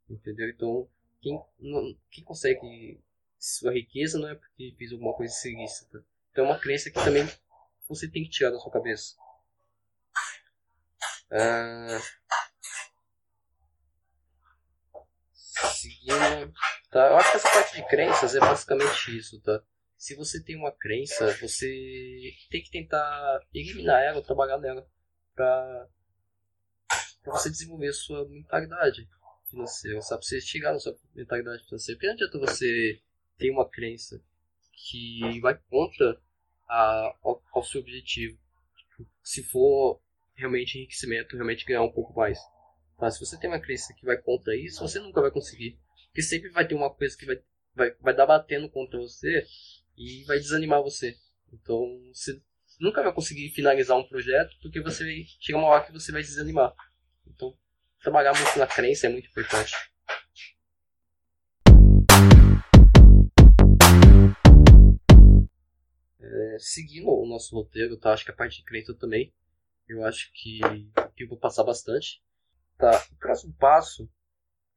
Entendeu? 0.09 0.49
Então, 0.49 0.89
quem, 1.21 1.41
não, 1.61 1.97
quem 2.11 2.25
consegue 2.25 3.01
sua 3.39 3.73
riqueza 3.73 4.19
não 4.19 4.29
é 4.29 4.35
porque 4.35 4.75
fez 4.77 4.93
alguma 4.93 5.15
coisa 5.15 5.33
ilícita. 5.49 6.05
Então 6.31 6.45
é 6.45 6.49
uma 6.49 6.59
crença 6.59 6.91
que 6.91 7.03
também 7.03 7.25
você 7.89 8.09
tem 8.09 8.25
que 8.25 8.31
tirar 8.31 8.51
da 8.51 8.59
sua 8.59 8.73
cabeça. 8.73 9.17
Ah, 11.33 12.01
seguindo. 15.81 16.53
Tá? 16.91 17.07
Eu 17.09 17.17
acho 17.17 17.31
que 17.31 17.37
essa 17.37 17.53
parte 17.53 17.77
de 17.77 17.89
crenças 17.89 18.35
é 18.35 18.41
basicamente 18.41 19.17
isso, 19.17 19.41
tá? 19.43 19.63
Se 19.97 20.17
você 20.17 20.43
tem 20.43 20.57
uma 20.57 20.73
crença, 20.73 21.27
você 21.41 22.33
tem 22.51 22.63
que 22.63 22.71
tentar 22.71 23.41
eliminar 23.55 24.03
ela, 24.03 24.23
trabalhar 24.23 24.59
nela, 24.59 24.89
pra, 25.35 25.89
pra 27.23 27.33
você 27.33 27.51
desenvolver 27.51 27.93
sua 27.93 28.27
mentalidade 28.29 29.07
financeira, 29.49 30.01
sabe? 30.01 30.25
Você 30.25 30.41
chegar 30.41 30.73
na 30.73 30.79
sua 30.79 30.97
mentalidade 31.15 31.65
financeira. 31.65 31.99
Porque 31.99 32.07
não 32.07 32.15
adianta 32.15 32.39
você 32.39 33.01
ter 33.39 33.51
uma 33.51 33.69
crença 33.69 34.21
que 34.73 35.39
vai 35.41 35.59
contra 35.69 36.21
a, 36.67 37.17
ao, 37.23 37.43
ao 37.53 37.63
seu 37.63 37.81
objetivo. 37.81 38.39
Se 39.23 39.43
for 39.43 40.01
realmente 40.41 40.79
enriquecimento, 40.79 41.37
realmente 41.37 41.65
ganhar 41.65 41.83
um 41.83 41.93
pouco 41.93 42.15
mais. 42.15 42.39
Mas 42.99 43.15
se 43.15 43.21
você 43.21 43.39
tem 43.39 43.49
uma 43.49 43.61
crença 43.61 43.95
que 43.95 44.05
vai 44.05 44.17
contra 44.17 44.57
isso, 44.57 44.81
você 44.81 44.99
nunca 44.99 45.21
vai 45.21 45.31
conseguir. 45.31 45.79
Porque 46.07 46.23
sempre 46.23 46.51
vai 46.51 46.67
ter 46.67 46.75
uma 46.75 46.93
coisa 46.93 47.17
que 47.17 47.25
vai, 47.25 47.37
vai, 47.75 47.95
vai 48.01 48.17
dar 48.17 48.27
batendo 48.27 48.69
contra 48.69 48.99
você 48.99 49.45
e 49.97 50.25
vai 50.25 50.39
desanimar 50.39 50.83
você. 50.83 51.17
Então 51.53 51.79
você 52.13 52.41
nunca 52.81 53.03
vai 53.03 53.13
conseguir 53.13 53.51
finalizar 53.51 53.97
um 53.97 54.09
projeto 54.09 54.57
porque 54.63 54.81
você 54.81 55.05
vai, 55.05 55.25
chega 55.41 55.59
uma 55.59 55.69
hora 55.69 55.85
que 55.85 55.93
você 55.93 56.11
vai 56.11 56.23
desanimar. 56.23 56.75
Então 57.27 57.57
trabalhar 58.03 58.33
muito 58.35 58.59
na 58.59 58.67
crença 58.67 59.07
é 59.07 59.11
muito 59.11 59.29
importante. 59.29 59.73
É, 66.21 66.57
seguindo 66.59 67.09
o 67.09 67.27
nosso 67.27 67.55
roteiro, 67.55 67.97
tá? 67.97 68.13
Acho 68.13 68.25
que 68.25 68.31
a 68.31 68.35
parte 68.35 68.59
de 68.59 68.65
crença 68.65 68.95
também. 68.95 69.33
Eu 69.91 70.05
acho 70.05 70.31
que, 70.33 70.61
que 71.17 71.25
eu 71.25 71.29
vou 71.29 71.37
passar 71.37 71.65
bastante. 71.65 72.23
Tá, 72.79 72.91
o 73.11 73.17
próximo 73.17 73.53
passo, 73.55 74.09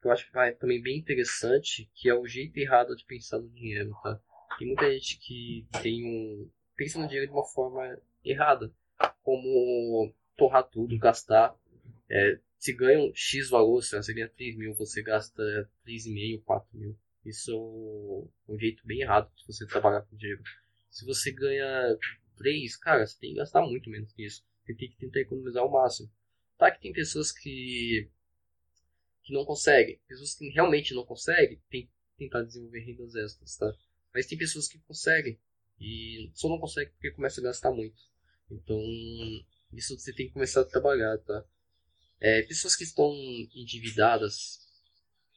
que 0.01 0.07
eu 0.07 0.11
acho 0.11 0.25
que 0.25 0.33
vai 0.33 0.53
também 0.55 0.81
bem 0.81 0.97
interessante, 0.97 1.89
que 1.93 2.09
é 2.09 2.15
o 2.15 2.25
jeito 2.25 2.57
errado 2.57 2.95
de 2.95 3.05
pensar 3.05 3.37
no 3.37 3.47
dinheiro, 3.49 3.95
tá? 4.01 4.19
Tem 4.57 4.67
muita 4.67 4.91
gente 4.91 5.19
que 5.19 5.67
tem 5.83 6.03
um, 6.03 6.49
pensa 6.75 6.99
no 6.99 7.07
dinheiro 7.07 7.27
de 7.27 7.33
uma 7.33 7.45
forma 7.45 7.97
errada, 8.25 8.73
como 9.21 10.11
torrar 10.35 10.63
tudo, 10.63 10.97
gastar. 10.97 11.55
É, 12.09 12.39
se 12.57 12.73
ganha 12.73 12.99
um 12.99 13.11
X 13.13 13.49
valor, 13.51 13.83
se 13.83 13.95
você 13.95 14.13
ganha 14.15 14.29
3 14.29 14.57
mil, 14.57 14.73
você 14.73 15.03
gasta 15.03 15.43
3,5, 15.85 16.43
4 16.43 16.77
mil. 16.77 16.97
Isso 17.23 17.51
é 17.51 18.51
um 18.51 18.57
jeito 18.57 18.85
bem 18.85 19.01
errado 19.01 19.31
de 19.35 19.45
você 19.45 19.65
trabalhar 19.67 20.01
com 20.01 20.17
dinheiro. 20.17 20.41
Se 20.89 21.05
você 21.05 21.31
ganha 21.31 21.97
3, 22.35 22.75
cara, 22.77 23.05
você 23.05 23.19
tem 23.19 23.31
que 23.31 23.37
gastar 23.37 23.61
muito 23.61 23.89
menos 23.89 24.11
que 24.11 24.25
isso. 24.25 24.43
Você 24.65 24.73
tem 24.75 24.89
que 24.89 24.97
tentar 24.97 25.19
economizar 25.19 25.65
o 25.65 25.71
máximo. 25.71 26.09
Tá 26.57 26.71
que 26.71 26.81
tem 26.81 26.93
pessoas 26.93 27.31
que 27.31 28.09
que 29.23 29.33
não 29.33 29.45
conseguem. 29.45 29.99
Pessoas 30.07 30.35
que 30.35 30.49
realmente 30.49 30.93
não 30.93 31.05
conseguem, 31.05 31.61
tem 31.69 31.85
que 31.85 31.91
tentar 32.17 32.43
desenvolver 32.43 32.79
rendas 32.81 33.15
extras, 33.15 33.55
tá? 33.57 33.73
Mas 34.13 34.25
tem 34.25 34.37
pessoas 34.37 34.67
que 34.67 34.77
conseguem 34.79 35.39
e 35.79 36.29
só 36.33 36.47
não 36.49 36.59
conseguem 36.59 36.91
porque 36.93 37.11
começa 37.11 37.39
a 37.41 37.43
gastar 37.43 37.71
muito. 37.71 38.01
Então, 38.51 38.79
isso 39.71 39.97
você 39.97 40.13
tem 40.13 40.27
que 40.27 40.33
começar 40.33 40.61
a 40.61 40.65
trabalhar, 40.65 41.17
tá? 41.19 41.45
É, 42.19 42.41
pessoas 42.43 42.75
que 42.75 42.83
estão 42.83 43.11
endividadas, 43.55 44.59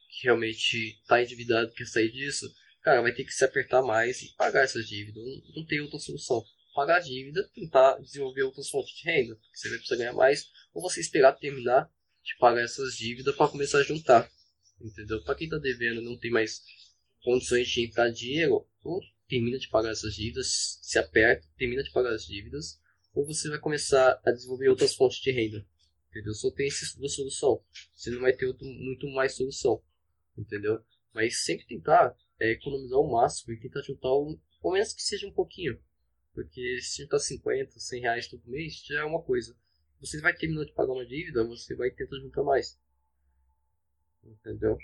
que 0.09 0.25
realmente 0.25 0.99
está 1.01 1.21
endividado, 1.21 1.73
quer 1.73 1.85
sair 1.85 2.11
disso, 2.11 2.53
cara, 2.81 3.01
vai 3.01 3.13
ter 3.13 3.23
que 3.23 3.31
se 3.33 3.43
apertar 3.43 3.81
mais 3.81 4.21
e 4.21 4.33
pagar 4.35 4.63
essas 4.63 4.87
dívidas. 4.87 5.23
Não, 5.23 5.55
não 5.55 5.65
tem 5.65 5.81
outra 5.81 5.99
solução. 5.99 6.45
Pagar 6.77 6.97
a 6.97 6.99
dívida, 6.99 7.43
tentar 7.55 7.97
desenvolver 7.97 8.43
outras 8.43 8.69
fontes 8.69 8.95
de 8.95 9.03
renda, 9.03 9.35
porque 9.35 9.57
você 9.57 9.67
vai 9.67 9.79
precisar 9.79 9.97
ganhar 9.97 10.13
mais, 10.13 10.51
ou 10.75 10.79
você 10.79 11.01
esperar 11.01 11.33
terminar 11.33 11.91
de 12.23 12.37
pagar 12.37 12.61
essas 12.61 12.93
dívidas 12.95 13.35
para 13.35 13.47
começar 13.47 13.79
a 13.79 13.83
juntar. 13.83 14.31
Entendeu? 14.79 15.23
Para 15.23 15.33
quem 15.33 15.45
está 15.47 15.57
devendo 15.57 16.03
não 16.03 16.15
tem 16.15 16.29
mais 16.29 16.61
condições 17.23 17.67
de 17.67 17.83
entrar 17.83 18.11
dinheiro, 18.11 18.63
ou 18.83 19.01
termina 19.27 19.57
de 19.57 19.67
pagar 19.69 19.89
essas 19.89 20.13
dívidas, 20.13 20.77
se 20.83 20.99
aperta, 20.99 21.47
termina 21.57 21.81
de 21.81 21.89
pagar 21.89 22.13
as 22.13 22.27
dívidas, 22.27 22.79
ou 23.11 23.25
você 23.25 23.49
vai 23.49 23.57
começar 23.57 24.21
a 24.23 24.31
desenvolver 24.31 24.69
outras 24.69 24.93
fontes 24.93 25.17
de 25.17 25.31
renda. 25.31 25.65
Entendeu? 26.11 26.35
Só 26.35 26.51
tem 26.51 26.67
essas 26.67 26.93
duas 26.93 27.13
soluções. 27.13 27.59
Você 27.95 28.11
não 28.11 28.21
vai 28.21 28.33
ter 28.33 28.45
outro, 28.45 28.67
muito 28.67 29.09
mais 29.09 29.33
solução. 29.33 29.81
Entendeu? 30.37 30.79
Mas 31.11 31.43
sempre 31.43 31.65
tentar 31.65 32.15
é, 32.39 32.51
economizar 32.51 32.99
o 32.99 33.11
máximo 33.11 33.51
e 33.55 33.59
tentar 33.59 33.81
juntar, 33.81 34.09
pelo 34.61 34.73
menos 34.73 34.93
que 34.93 35.01
seja 35.01 35.25
um 35.25 35.33
pouquinho. 35.33 35.81
Porque 36.37 36.79
se 36.81 37.01
juntar 37.01 37.17
50, 37.17 37.79
100 37.79 38.01
reais 38.01 38.27
todo 38.27 38.47
mês, 38.47 38.83
já 38.85 38.99
é 38.99 39.03
uma 39.03 39.23
coisa 39.23 39.55
você 39.99 40.21
vai 40.21 40.35
terminar 40.35 40.65
de 40.65 40.73
pagar 40.73 40.93
uma 40.93 41.05
dívida, 41.05 41.43
você 41.43 41.75
vai 41.75 41.89
tentar 41.91 42.17
juntar 42.17 42.43
mais. 42.43 42.79
Entendeu? 44.23 44.77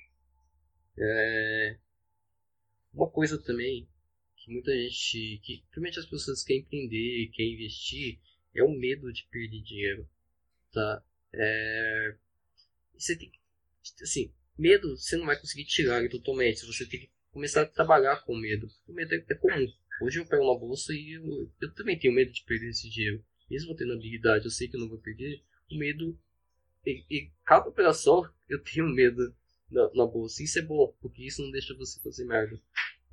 É... 0.97 1.77
Uma 2.93 3.09
coisa 3.09 3.41
também 3.41 3.87
que 4.35 4.51
muita 4.51 4.71
gente, 4.71 5.39
que 5.43 5.57
principalmente 5.57 5.99
as 5.99 6.05
pessoas 6.05 6.41
que 6.41 6.47
querem 6.47 6.61
empreender, 6.63 7.31
querem 7.33 7.53
investir, 7.53 8.19
é 8.55 8.63
o 8.63 8.71
medo 8.71 9.11
de 9.11 9.25
perder 9.31 9.61
dinheiro, 9.61 10.09
tá? 10.71 11.03
É... 11.33 12.15
Você 12.97 13.17
tem 13.17 13.31
assim, 14.01 14.33
medo 14.57 14.97
você 14.97 15.17
não 15.17 15.25
vai 15.25 15.39
conseguir 15.39 15.65
tirar 15.65 16.07
totalmente, 16.09 16.65
você 16.65 16.87
tem 16.87 17.01
que 17.01 17.11
começar 17.31 17.63
a 17.63 17.67
trabalhar 17.67 18.23
com 18.23 18.35
medo. 18.35 18.67
O 18.87 18.93
medo 18.93 19.13
é, 19.13 19.25
é 19.29 19.35
comum. 19.35 19.71
Hoje 20.01 20.19
eu 20.19 20.25
pego 20.25 20.43
uma 20.43 20.59
bolsa 20.59 20.93
e 20.93 21.13
eu, 21.13 21.51
eu 21.61 21.73
também 21.73 21.97
tenho 21.97 22.13
medo 22.13 22.31
de 22.31 22.43
perder 22.43 22.69
esse 22.69 22.89
dinheiro 22.89 23.23
mesmo 23.53 23.75
tendo 23.75 23.93
habilidade, 23.93 24.45
eu 24.45 24.51
sei 24.51 24.67
que 24.67 24.75
eu 24.75 24.79
não 24.79 24.89
vou 24.89 24.97
perder, 24.97 25.41
o 25.71 25.77
medo. 25.77 26.17
E, 26.85 27.03
e 27.09 27.31
cada 27.45 27.69
operação 27.69 28.27
eu 28.49 28.61
tenho 28.63 28.87
medo 28.87 29.33
na, 29.69 29.89
na 29.93 30.05
bolsa. 30.05 30.43
Isso 30.43 30.59
é 30.59 30.61
bom, 30.61 30.93
porque 31.01 31.23
isso 31.23 31.41
não 31.41 31.51
deixa 31.51 31.75
você 31.75 31.99
fazer 32.01 32.25
merda. 32.25 32.59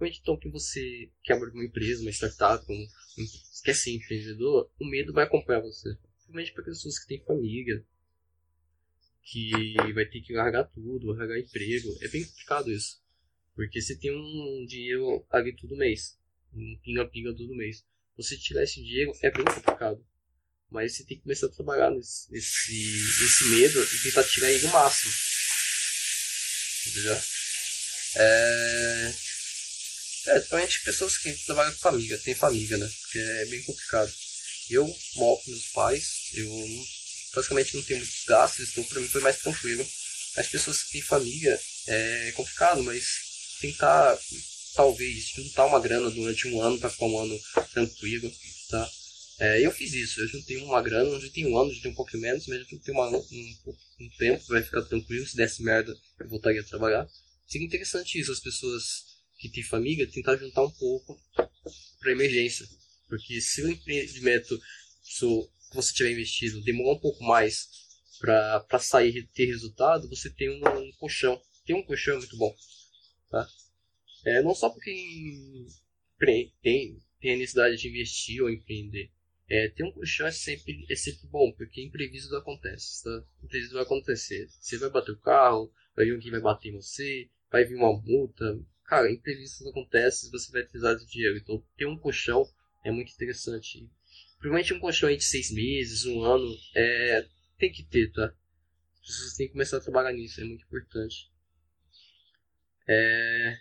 Então, 0.02 0.38
que 0.38 0.48
você 0.48 1.10
quer 1.22 1.34
abrir 1.34 1.50
uma 1.50 1.64
empresa, 1.64 2.00
uma 2.00 2.10
startup, 2.10 2.64
um, 2.72 2.86
um, 3.18 3.26
ser 3.74 3.90
empreendedor, 3.90 4.70
o 4.80 4.86
medo 4.86 5.12
vai 5.12 5.24
acompanhar 5.24 5.60
você. 5.60 5.94
Principalmente 6.14 6.52
para 6.54 6.64
pessoas 6.64 6.98
que 6.98 7.06
têm 7.06 7.22
família, 7.22 7.84
que 9.22 9.74
vai 9.92 10.06
ter 10.06 10.22
que 10.22 10.32
largar 10.32 10.64
tudo, 10.64 11.12
largar 11.12 11.38
emprego. 11.38 11.98
É 12.00 12.08
bem 12.08 12.24
complicado 12.24 12.72
isso. 12.72 12.98
Porque 13.54 13.78
você 13.78 13.94
tem 13.94 14.10
um 14.10 14.64
dinheiro 14.64 15.22
ali 15.30 15.54
todo 15.54 15.76
mês. 15.76 16.18
Um 16.54 16.78
pinga-pinga 16.82 17.34
todo 17.34 17.54
mês. 17.54 17.84
Você 18.16 18.36
tirar 18.36 18.64
esse 18.64 18.82
dinheiro 18.82 19.12
é 19.22 19.30
bem 19.30 19.44
complicado. 19.44 20.04
Mas 20.70 20.96
você 20.96 21.04
tem 21.04 21.16
que 21.16 21.22
começar 21.24 21.46
a 21.46 21.50
trabalhar 21.50 21.90
nesse, 21.90 22.30
nesse, 22.30 22.72
nesse 23.20 23.44
medo 23.46 23.82
e 23.82 24.02
tentar 24.02 24.24
tirar 24.24 24.50
ele 24.50 24.66
o 24.66 24.70
máximo. 24.70 25.12
Entendeu? 26.86 27.20
É. 28.16 29.14
É, 30.26 30.34
principalmente 30.34 30.84
pessoas 30.84 31.16
que 31.16 31.32
trabalham 31.46 31.72
com 31.72 31.78
família, 31.78 32.18
tem 32.18 32.34
família, 32.34 32.76
né? 32.76 32.90
Porque 33.00 33.18
é 33.18 33.46
bem 33.46 33.62
complicado. 33.62 34.12
Eu 34.68 34.86
moro 35.16 35.42
com 35.42 35.50
meus 35.50 35.68
pais, 35.68 36.30
eu 36.34 36.86
praticamente 37.32 37.74
não 37.74 37.82
tenho 37.82 38.00
muitos 38.00 38.24
gastos, 38.26 38.68
então 38.68 38.84
pra 38.84 39.00
mim 39.00 39.08
foi 39.08 39.20
mais 39.22 39.38
tranquilo. 39.38 39.86
As 40.36 40.46
pessoas 40.46 40.82
que 40.82 40.92
têm 40.92 41.02
família 41.02 41.58
é 41.86 42.32
complicado, 42.32 42.82
mas 42.82 43.58
tentar 43.60 44.18
talvez 44.74 45.28
juntar 45.28 45.66
uma 45.66 45.80
grana 45.80 46.10
durante 46.10 46.48
um 46.48 46.60
ano 46.60 46.78
para 46.78 46.90
ficar 46.90 47.06
um 47.06 47.18
ano 47.18 47.38
tranquilo, 47.72 48.32
tá? 48.68 48.90
É, 49.38 49.64
eu 49.64 49.70
fiz 49.72 49.92
isso, 49.94 50.20
eu 50.20 50.28
juntei 50.28 50.58
uma 50.58 50.82
grana, 50.82 51.08
eu 51.08 51.20
juntei 51.20 51.46
um 51.46 51.58
ano, 51.58 51.72
juntei 51.72 51.90
um 51.90 51.94
pouco 51.94 52.16
menos, 52.18 52.46
mas 52.46 52.58
eu 52.58 52.66
juntei 52.66 52.92
uma, 52.92 53.08
um, 53.08 53.56
um 54.00 54.08
tempo, 54.18 54.44
vai 54.48 54.62
ficar 54.62 54.82
tranquilo, 54.82 55.26
se 55.26 55.36
desse 55.36 55.62
merda 55.62 55.96
eu 56.18 56.28
voltaria 56.28 56.60
a 56.60 56.64
trabalhar. 56.64 57.08
Seria 57.46 57.66
interessante 57.66 58.20
isso, 58.20 58.30
as 58.30 58.40
pessoas 58.40 58.82
que 59.38 59.48
têm 59.48 59.62
família 59.62 60.06
tentar 60.06 60.36
juntar 60.36 60.62
um 60.62 60.70
pouco 60.70 61.18
para 61.98 62.12
emergência. 62.12 62.66
Porque 63.08 63.40
se 63.40 63.62
o 63.62 63.70
empreendimento 63.70 64.60
se 65.02 65.26
você 65.72 65.92
tiver 65.92 66.12
investido 66.12 66.62
demorar 66.62 66.92
um 66.92 67.00
pouco 67.00 67.22
mais 67.24 67.68
para 68.20 68.78
sair 68.78 69.26
ter 69.34 69.46
resultado, 69.46 70.08
você 70.08 70.30
tem 70.30 70.50
um, 70.50 70.78
um 70.78 70.92
colchão. 70.92 71.40
Tem 71.64 71.74
um 71.74 71.82
colchão 71.82 72.16
muito 72.18 72.36
bom. 72.36 72.54
Tá? 73.30 73.48
É, 74.24 74.42
não 74.42 74.54
só 74.54 74.68
porque 74.68 74.92
tem, 76.62 76.98
tem 77.20 77.34
a 77.34 77.36
necessidade 77.36 77.76
de 77.76 77.88
investir 77.88 78.42
ou 78.42 78.50
empreender, 78.50 79.10
é, 79.48 79.68
ter 79.68 79.82
um 79.82 79.90
colchão 79.90 80.26
é 80.26 80.30
sempre, 80.30 80.86
é 80.88 80.94
sempre 80.94 81.26
bom, 81.26 81.50
porque 81.52 81.82
imprevisto 81.82 82.34
acontece, 82.36 83.02
tá? 83.02 83.24
Imprevisto 83.42 83.74
vai 83.74 83.82
acontecer. 83.82 84.48
Você 84.60 84.78
vai 84.78 84.90
bater 84.90 85.10
o 85.10 85.18
carro, 85.18 85.72
vai 85.96 86.04
vir 86.04 86.12
alguém 86.12 86.30
vai 86.30 86.40
bater 86.40 86.68
em 86.68 86.76
você, 86.76 87.28
vai 87.50 87.64
vir 87.64 87.74
uma 87.74 87.92
multa. 88.00 88.60
Cara, 88.84 89.10
imprevistos 89.10 89.66
acontecem 89.66 90.30
você 90.30 90.52
vai 90.52 90.62
precisar 90.62 90.94
de 90.94 91.06
dinheiro. 91.06 91.36
Então, 91.36 91.64
ter 91.76 91.86
um 91.86 91.98
colchão 91.98 92.48
é 92.84 92.92
muito 92.92 93.12
interessante. 93.12 93.88
Provavelmente 94.38 94.72
um 94.72 94.78
colchão 94.78 95.14
de 95.14 95.24
seis 95.24 95.50
meses, 95.50 96.06
um 96.06 96.22
ano, 96.22 96.56
é, 96.74 97.26
tem 97.58 97.72
que 97.72 97.82
ter, 97.82 98.10
tá? 98.12 98.32
Têm 99.36 99.48
que 99.48 99.52
começar 99.52 99.78
a 99.78 99.80
trabalhar 99.80 100.12
nisso, 100.12 100.40
é 100.40 100.44
muito 100.44 100.64
importante. 100.64 101.30
É... 102.88 103.58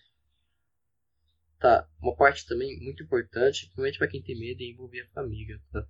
Tá, 1.59 1.89
uma 2.01 2.15
parte 2.15 2.47
também 2.47 2.79
muito 2.79 3.03
importante, 3.03 3.65
principalmente 3.65 3.97
para 3.97 4.07
quem 4.07 4.21
tem 4.21 4.39
medo, 4.39 4.61
é 4.61 4.65
envolver 4.65 5.01
a 5.01 5.09
família, 5.09 5.61
tá? 5.71 5.85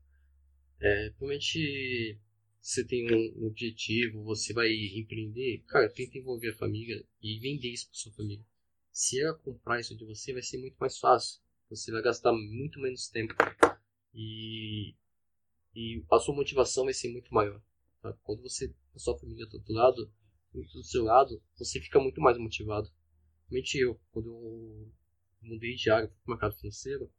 É, 0.82 1.10
principalmente 1.10 2.20
você 2.62 2.84
tem 2.84 3.08
um 3.14 3.46
objetivo, 3.46 4.24
você 4.24 4.52
vai 4.54 4.70
empreender, 4.72 5.64
cara, 5.68 5.90
tenta 5.90 6.18
envolver 6.18 6.50
a 6.50 6.58
família 6.58 7.06
e 7.22 7.40
vender 7.40 7.70
isso 7.70 7.88
para 7.88 8.00
sua 8.00 8.14
família. 8.14 8.44
Se 8.92 9.22
ela 9.22 9.34
comprar 9.36 9.80
isso 9.80 9.96
de 9.96 10.06
você, 10.06 10.34
vai 10.34 10.42
ser 10.42 10.58
muito 10.58 10.76
mais 10.78 10.98
fácil. 10.98 11.40
Você 11.70 11.92
vai 11.92 12.02
gastar 12.02 12.34
muito 12.34 12.80
menos 12.80 13.08
tempo. 13.08 13.34
E, 14.14 14.96
e 15.76 16.04
a 16.12 16.20
sua 16.20 16.36
motivação 16.36 16.86
vai 16.86 16.94
ser 16.94 17.10
muito 17.10 17.34
maior. 17.34 17.62
Tá? 18.02 18.12
Quando 18.24 18.42
você, 18.42 18.74
a 18.96 19.00
sua 19.00 19.18
família 19.18 19.46
está 19.46 19.58
do 19.58 19.74
lado, 19.74 20.12
do 20.54 20.84
seu 20.84 21.04
lado, 21.04 21.42
você 21.56 21.80
fica 21.80 22.00
muito 22.00 22.20
mais 22.20 22.38
motivado. 22.38 22.90
Realmente 23.50 23.78
eu, 23.78 24.00
quando 24.12 24.30
eu 24.30 24.92
mudei 25.42 25.76
de 25.76 25.90
área 25.90 26.08
para 26.08 26.18
o 26.26 26.30
mercado 26.32 26.56
financeiro, 26.56 27.12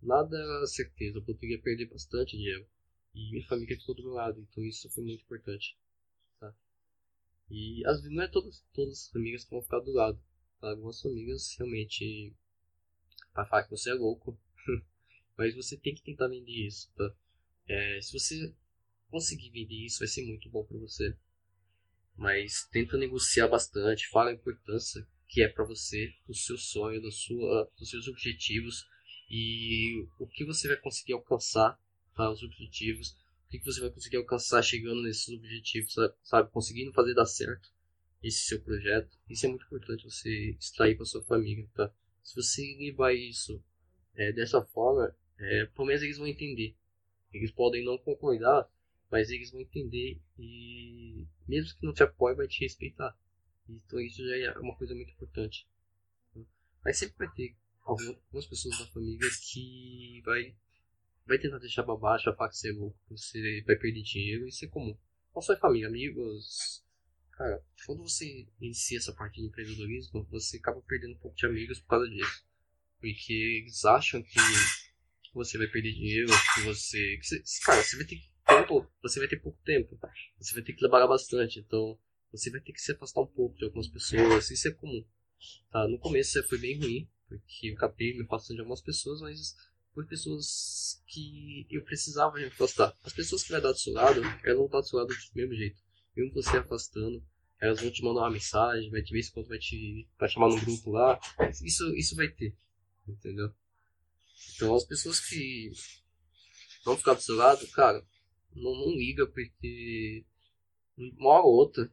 nada 0.00 0.36
era 0.36 0.66
certeza, 0.66 1.18
eu 1.18 1.22
poderia 1.22 1.60
perder 1.60 1.86
bastante 1.86 2.36
dinheiro. 2.36 2.66
E 3.14 3.30
minha 3.30 3.46
família 3.46 3.78
ficou 3.78 3.94
do 3.94 4.02
meu 4.02 4.12
lado, 4.12 4.40
então 4.40 4.64
isso 4.64 4.88
foi 4.90 5.04
muito 5.04 5.22
importante. 5.22 5.76
Tá? 6.40 6.54
E 7.50 7.84
às 7.86 7.98
vezes 7.98 8.16
não 8.16 8.22
é 8.22 8.28
todas, 8.28 8.64
todas 8.72 9.02
as 9.02 9.08
famílias 9.10 9.44
que 9.44 9.50
vão 9.50 9.62
ficar 9.62 9.80
do 9.80 9.92
lado. 9.92 10.18
Tá? 10.60 10.70
Algumas 10.70 11.00
famílias 11.00 11.54
realmente 11.58 12.34
vai 13.34 13.46
falar 13.46 13.64
que 13.64 13.70
você 13.70 13.90
é 13.90 13.94
louco. 13.94 14.38
Mas 15.36 15.54
você 15.54 15.76
tem 15.76 15.94
que 15.94 16.02
tentar 16.02 16.28
vender 16.28 16.66
isso, 16.66 16.90
tá? 16.94 17.14
É, 17.68 18.00
se 18.00 18.12
você 18.12 18.54
conseguir 19.08 19.50
vender 19.50 19.86
isso, 19.86 19.98
vai 20.00 20.08
ser 20.08 20.24
muito 20.26 20.48
bom 20.50 20.64
para 20.64 20.78
você. 20.78 21.16
Mas 22.16 22.68
tenta 22.70 22.96
negociar 22.96 23.48
bastante, 23.48 24.08
fala 24.08 24.30
a 24.30 24.34
importância 24.34 25.06
que 25.32 25.42
é 25.42 25.48
para 25.48 25.64
você, 25.64 26.12
do 26.26 26.34
seu 26.34 26.58
sonho, 26.58 27.00
do 27.00 27.10
sua, 27.10 27.66
dos 27.78 27.88
seus 27.88 28.06
objetivos 28.06 28.86
e 29.30 30.06
o 30.18 30.26
que 30.26 30.44
você 30.44 30.68
vai 30.68 30.76
conseguir 30.76 31.14
alcançar 31.14 31.80
tá, 32.14 32.30
os 32.30 32.42
objetivos, 32.42 33.16
o 33.46 33.48
que 33.48 33.64
você 33.64 33.80
vai 33.80 33.90
conseguir 33.90 34.18
alcançar 34.18 34.62
chegando 34.62 35.02
nesses 35.02 35.30
objetivos, 35.30 35.94
sabe? 36.22 36.50
Conseguindo 36.50 36.92
fazer 36.92 37.14
dar 37.14 37.24
certo 37.24 37.70
esse 38.22 38.44
seu 38.44 38.60
projeto. 38.60 39.08
Isso 39.26 39.46
é 39.46 39.48
muito 39.48 39.64
importante 39.64 40.04
você 40.04 40.50
extrair 40.60 40.96
para 40.96 41.06
sua 41.06 41.24
família, 41.24 41.66
tá? 41.74 41.90
Se 42.22 42.36
você 42.36 42.76
levar 42.78 43.14
isso 43.14 43.64
é, 44.14 44.32
dessa 44.32 44.60
forma, 44.60 45.16
é, 45.38 45.64
pelo 45.64 45.86
menos 45.86 46.02
eles 46.02 46.18
vão 46.18 46.26
entender. 46.26 46.76
Eles 47.32 47.50
podem 47.50 47.82
não 47.82 47.96
concordar, 47.96 48.70
mas 49.10 49.30
eles 49.30 49.50
vão 49.50 49.62
entender 49.62 50.20
e 50.38 51.26
mesmo 51.48 51.78
que 51.78 51.86
não 51.86 51.94
te 51.94 52.02
apoie, 52.02 52.34
vai 52.34 52.46
te 52.46 52.60
respeitar. 52.60 53.16
Então 53.68 54.00
isso 54.00 54.26
já 54.26 54.36
é 54.36 54.58
uma 54.58 54.76
coisa 54.76 54.94
muito 54.94 55.12
importante. 55.12 55.66
Mas 56.84 56.98
sempre 56.98 57.26
vai 57.26 57.34
ter 57.34 57.56
algumas 57.82 58.46
pessoas 58.46 58.78
da 58.78 58.86
família 58.86 59.28
que 59.50 60.20
vai 60.24 60.54
vai 61.26 61.38
tentar 61.38 61.58
deixar 61.58 61.82
baixo, 61.84 62.24
vai 62.24 62.36
falar 62.36 62.50
que 62.50 62.56
você 62.56 62.70
é 62.70 62.72
louco, 62.72 62.98
você 63.08 63.62
vai 63.62 63.76
perder 63.76 64.02
dinheiro, 64.02 64.46
isso 64.46 64.64
é 64.64 64.68
comum. 64.68 64.96
Não 65.34 65.40
só 65.40 65.56
família, 65.56 65.88
amigos. 65.88 66.84
Cara, 67.32 67.62
quando 67.86 68.02
você 68.02 68.46
inicia 68.60 68.98
essa 68.98 69.12
parte 69.12 69.40
de 69.40 69.46
empreendedorismo, 69.46 70.26
você 70.30 70.58
acaba 70.58 70.80
perdendo 70.82 71.14
um 71.14 71.18
pouco 71.18 71.36
de 71.36 71.46
amigos 71.46 71.80
por 71.80 71.88
causa 71.88 72.08
disso. 72.08 72.44
Porque 73.00 73.32
eles 73.32 73.84
acham 73.84 74.22
que 74.22 74.38
você 75.32 75.56
vai 75.56 75.66
perder 75.68 75.92
dinheiro, 75.92 76.28
que 76.54 76.60
você. 76.62 77.16
Que 77.16 77.24
você 77.24 77.42
cara, 77.64 77.82
você 77.82 77.96
vai 77.96 78.06
ter 78.06 78.22
tempo, 78.46 78.86
você 79.02 79.18
vai 79.18 79.28
ter 79.28 79.40
pouco 79.40 79.58
tempo. 79.64 79.98
Você 80.38 80.54
vai 80.54 80.62
ter 80.62 80.72
que 80.72 80.78
trabalhar 80.78 81.06
bastante. 81.06 81.58
Então, 81.58 81.98
você 82.32 82.50
vai 82.50 82.60
ter 82.60 82.72
que 82.72 82.80
se 82.80 82.92
afastar 82.92 83.20
um 83.20 83.26
pouco 83.26 83.56
de 83.58 83.64
algumas 83.64 83.88
pessoas. 83.88 84.50
Isso 84.50 84.68
é 84.68 84.72
comum. 84.72 85.04
Tá? 85.70 85.86
No 85.86 85.98
começo 85.98 86.42
foi 86.48 86.58
bem 86.58 86.78
ruim, 86.78 87.08
porque 87.28 87.68
eu 87.68 87.74
acabei 87.74 88.14
me 88.16 88.24
afastando 88.24 88.56
de 88.56 88.60
algumas 88.60 88.80
pessoas, 88.80 89.20
mas 89.20 89.54
por 89.94 90.06
pessoas 90.06 91.02
que 91.06 91.66
eu 91.70 91.84
precisava 91.84 92.36
me 92.36 92.46
afastar. 92.46 92.96
As 93.04 93.12
pessoas 93.12 93.42
que 93.42 93.52
vai 93.52 93.60
dar 93.60 93.72
do 93.72 93.78
seu 93.78 93.92
lado, 93.92 94.22
elas 94.42 94.56
vão 94.56 94.66
estar 94.66 94.80
do 94.80 94.86
seu 94.86 94.98
lado 94.98 95.08
do 95.08 95.14
mesmo 95.34 95.54
jeito. 95.54 95.80
Mesmo 96.16 96.34
você 96.34 96.56
afastando, 96.56 97.22
elas 97.60 97.80
vão 97.80 97.90
te 97.90 98.02
mandar 98.02 98.22
uma 98.22 98.30
mensagem, 98.30 98.90
vai 98.90 99.02
te 99.02 99.12
ver 99.12 99.22
se 99.22 99.32
quando 99.32 99.48
vai 99.48 99.58
te 99.58 100.08
vai 100.18 100.28
chamar 100.28 100.48
no 100.48 100.60
grupo 100.60 100.90
lá. 100.90 101.20
Isso, 101.62 101.94
isso 101.94 102.16
vai 102.16 102.28
ter, 102.28 102.56
entendeu? 103.06 103.52
Então 104.54 104.74
as 104.74 104.84
pessoas 104.84 105.20
que 105.20 105.70
vão 106.84 106.96
ficar 106.96 107.14
do 107.14 107.22
seu 107.22 107.36
lado, 107.36 107.66
cara, 107.68 108.04
não, 108.54 108.74
não 108.74 108.96
liga 108.96 109.26
porque 109.26 110.24
uma 110.96 111.30
hora 111.30 111.44
ou 111.44 111.54
outra 111.54 111.92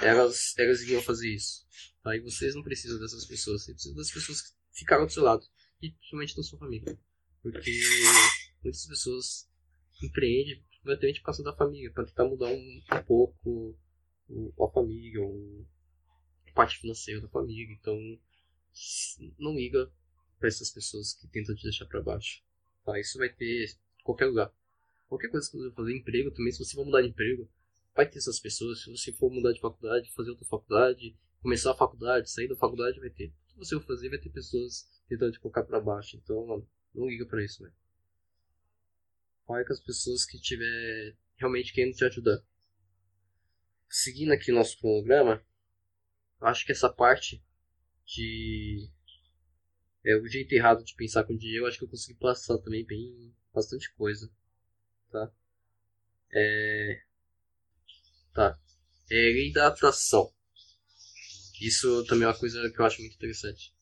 elas, 0.00 0.54
elas 0.58 0.80
iriam 0.82 1.02
fazer 1.02 1.34
isso. 1.34 1.66
Aí 2.04 2.18
tá? 2.18 2.24
vocês 2.24 2.54
não 2.54 2.62
precisam 2.62 2.98
dessas 2.98 3.24
pessoas, 3.24 3.64
vocês 3.64 3.74
precisam 3.74 3.96
das 3.96 4.10
pessoas 4.10 4.42
que 4.42 4.48
ficaram 4.72 5.06
do 5.06 5.12
seu 5.12 5.22
lado. 5.22 5.44
E 5.82 5.90
principalmente 5.90 6.36
da 6.36 6.42
sua 6.42 6.58
família. 6.58 6.98
Porque 7.42 7.70
muitas 8.62 8.86
pessoas 8.86 9.48
empreendem 10.02 10.64
exatamente 10.84 11.20
por 11.20 11.26
causa 11.26 11.42
da 11.42 11.56
família, 11.56 11.90
para 11.92 12.04
tentar 12.04 12.24
mudar 12.24 12.48
um, 12.48 12.82
um 12.92 13.02
pouco 13.04 13.76
a 14.60 14.72
família, 14.72 15.20
o, 15.20 15.66
a 16.48 16.52
parte 16.52 16.78
financeira 16.78 17.20
da 17.20 17.28
família. 17.28 17.76
Então, 17.78 17.96
não 19.38 19.54
liga 19.54 19.90
para 20.38 20.48
essas 20.48 20.70
pessoas 20.70 21.14
que 21.14 21.28
tentam 21.28 21.54
te 21.54 21.62
deixar 21.62 21.86
para 21.86 22.02
baixo. 22.02 22.42
Tá? 22.84 22.98
Isso 22.98 23.18
vai 23.18 23.28
ter 23.28 23.66
em 24.00 24.04
qualquer 24.04 24.26
lugar. 24.26 24.52
Qualquer 25.08 25.28
coisa 25.28 25.50
que 25.50 25.56
você 25.56 25.70
fazer, 25.72 25.96
emprego 25.96 26.30
também, 26.32 26.52
se 26.52 26.58
você 26.58 26.74
for 26.74 26.84
mudar 26.84 27.02
de 27.02 27.08
emprego, 27.08 27.48
vai 27.96 28.06
ter 28.08 28.18
essas 28.18 28.38
pessoas. 28.38 28.82
Se 28.82 28.90
você 28.90 29.12
for 29.12 29.32
mudar 29.32 29.52
de 29.52 29.60
faculdade, 29.60 30.12
fazer 30.12 30.30
outra 30.30 30.44
faculdade, 30.44 31.16
começar 31.40 31.72
a 31.72 31.76
faculdade, 31.76 32.30
sair 32.30 32.46
da 32.46 32.56
faculdade, 32.56 33.00
vai 33.00 33.10
ter. 33.10 33.28
O 33.28 33.52
que 33.54 33.58
você 33.58 33.74
for 33.76 33.86
fazer, 33.86 34.10
vai 34.10 34.18
ter 34.18 34.28
pessoas 34.28 34.86
tentando 35.08 35.32
te 35.32 35.40
colocar 35.40 35.64
para 35.64 35.80
baixo. 35.80 36.16
Então, 36.16 36.66
não 36.94 37.08
liga 37.08 37.24
para 37.24 37.42
isso, 37.42 37.62
né? 37.62 37.72
Fale 39.46 39.64
com 39.64 39.72
as 39.72 39.80
pessoas 39.80 40.26
que 40.26 40.38
tiver 40.38 41.16
realmente 41.36 41.72
querendo 41.72 41.94
te 41.94 42.04
ajudar. 42.04 42.42
Seguindo 43.88 44.32
aqui 44.32 44.52
o 44.52 44.54
nosso 44.54 44.78
cronograma, 44.78 45.42
acho 46.40 46.66
que 46.66 46.72
essa 46.72 46.92
parte 46.92 47.42
de 48.04 48.90
é, 50.04 50.16
o 50.16 50.26
jeito 50.26 50.52
errado 50.52 50.84
de 50.84 50.94
pensar 50.94 51.24
com 51.24 51.36
dinheiro, 51.36 51.66
acho 51.66 51.78
que 51.78 51.84
eu 51.84 51.88
consegui 51.88 52.18
passar 52.18 52.58
também 52.58 52.84
bem 52.84 53.34
bastante 53.54 53.92
coisa, 53.94 54.30
tá? 55.10 55.32
É, 56.32 57.05
tá. 58.36 58.58
É, 59.10 59.60
atração. 59.60 60.32
Isso 61.60 62.04
também 62.04 62.24
é 62.24 62.28
uma 62.28 62.38
coisa 62.38 62.70
que 62.70 62.80
eu 62.80 62.84
acho 62.84 63.00
muito 63.00 63.14
interessante. 63.14 63.74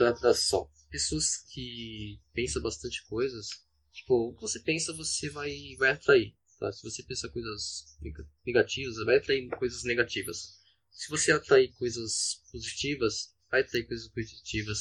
Atração 0.00 0.70
pessoas 0.96 1.42
que 1.52 2.18
pensam 2.32 2.62
bastante 2.62 3.04
coisas, 3.06 3.48
tipo, 3.92 4.30
o 4.30 4.34
que 4.34 4.40
você 4.40 4.60
pensa, 4.60 4.94
você 4.94 5.28
vai, 5.28 5.52
vai 5.78 5.90
atrair. 5.90 6.34
Tá? 6.58 6.72
Se 6.72 6.82
você 6.82 7.02
pensa 7.02 7.28
coisas 7.28 7.98
negativas, 8.46 8.96
vai 9.04 9.18
atrair 9.18 9.48
coisas 9.50 9.84
negativas. 9.84 10.58
Se 10.90 11.10
você 11.10 11.32
atrair 11.32 11.70
coisas 11.74 12.42
positivas, 12.50 13.34
vai 13.50 13.60
atrair 13.60 13.86
coisas 13.86 14.08
positivas. 14.08 14.78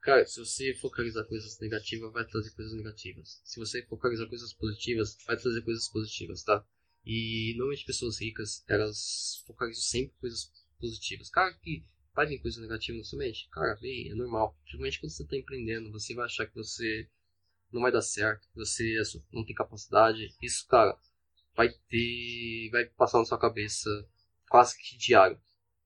Cara, 0.00 0.26
se 0.26 0.38
você 0.40 0.74
focalizar 0.74 1.24
coisas 1.26 1.58
negativas, 1.60 2.12
vai 2.12 2.26
trazer 2.26 2.50
coisas 2.50 2.74
negativas. 2.74 3.40
Se 3.44 3.60
você 3.60 3.86
focalizar 3.86 4.28
coisas 4.28 4.52
positivas, 4.52 5.16
vai 5.26 5.36
trazer 5.36 5.62
coisas 5.62 5.88
positivas, 5.88 6.42
tá? 6.42 6.66
E 7.06 7.52
normalmente 7.56 7.84
pessoas 7.84 8.20
ricas, 8.20 8.64
elas 8.68 9.42
focalizam 9.46 9.82
sempre 9.82 10.16
coisas 10.18 10.50
positivas. 10.80 11.28
Cara, 11.30 11.52
que 11.54 11.84
vai 12.14 12.26
vir 12.26 12.40
coisa 12.40 12.60
negativa 12.60 12.96
na 12.96 13.04
sua 13.04 13.18
mente? 13.18 13.48
Cara, 13.50 13.74
vem, 13.74 14.10
é 14.10 14.14
normal. 14.14 14.56
Principalmente 14.62 15.00
quando 15.00 15.12
você 15.12 15.22
está 15.22 15.36
empreendendo, 15.36 15.92
você 15.92 16.14
vai 16.14 16.24
achar 16.24 16.46
que 16.46 16.54
você 16.54 17.08
não 17.72 17.82
vai 17.82 17.92
dar 17.92 18.02
certo, 18.02 18.48
que 18.48 18.56
você 18.56 19.02
não 19.32 19.44
tem 19.44 19.54
capacidade. 19.54 20.34
Isso, 20.40 20.66
cara, 20.66 20.98
vai 21.56 21.68
ter. 21.70 22.70
vai 22.70 22.86
passar 22.86 23.18
na 23.18 23.24
sua 23.24 23.38
cabeça 23.38 23.90
quase 24.48 24.78
que 24.78 24.96
diário. 24.96 25.38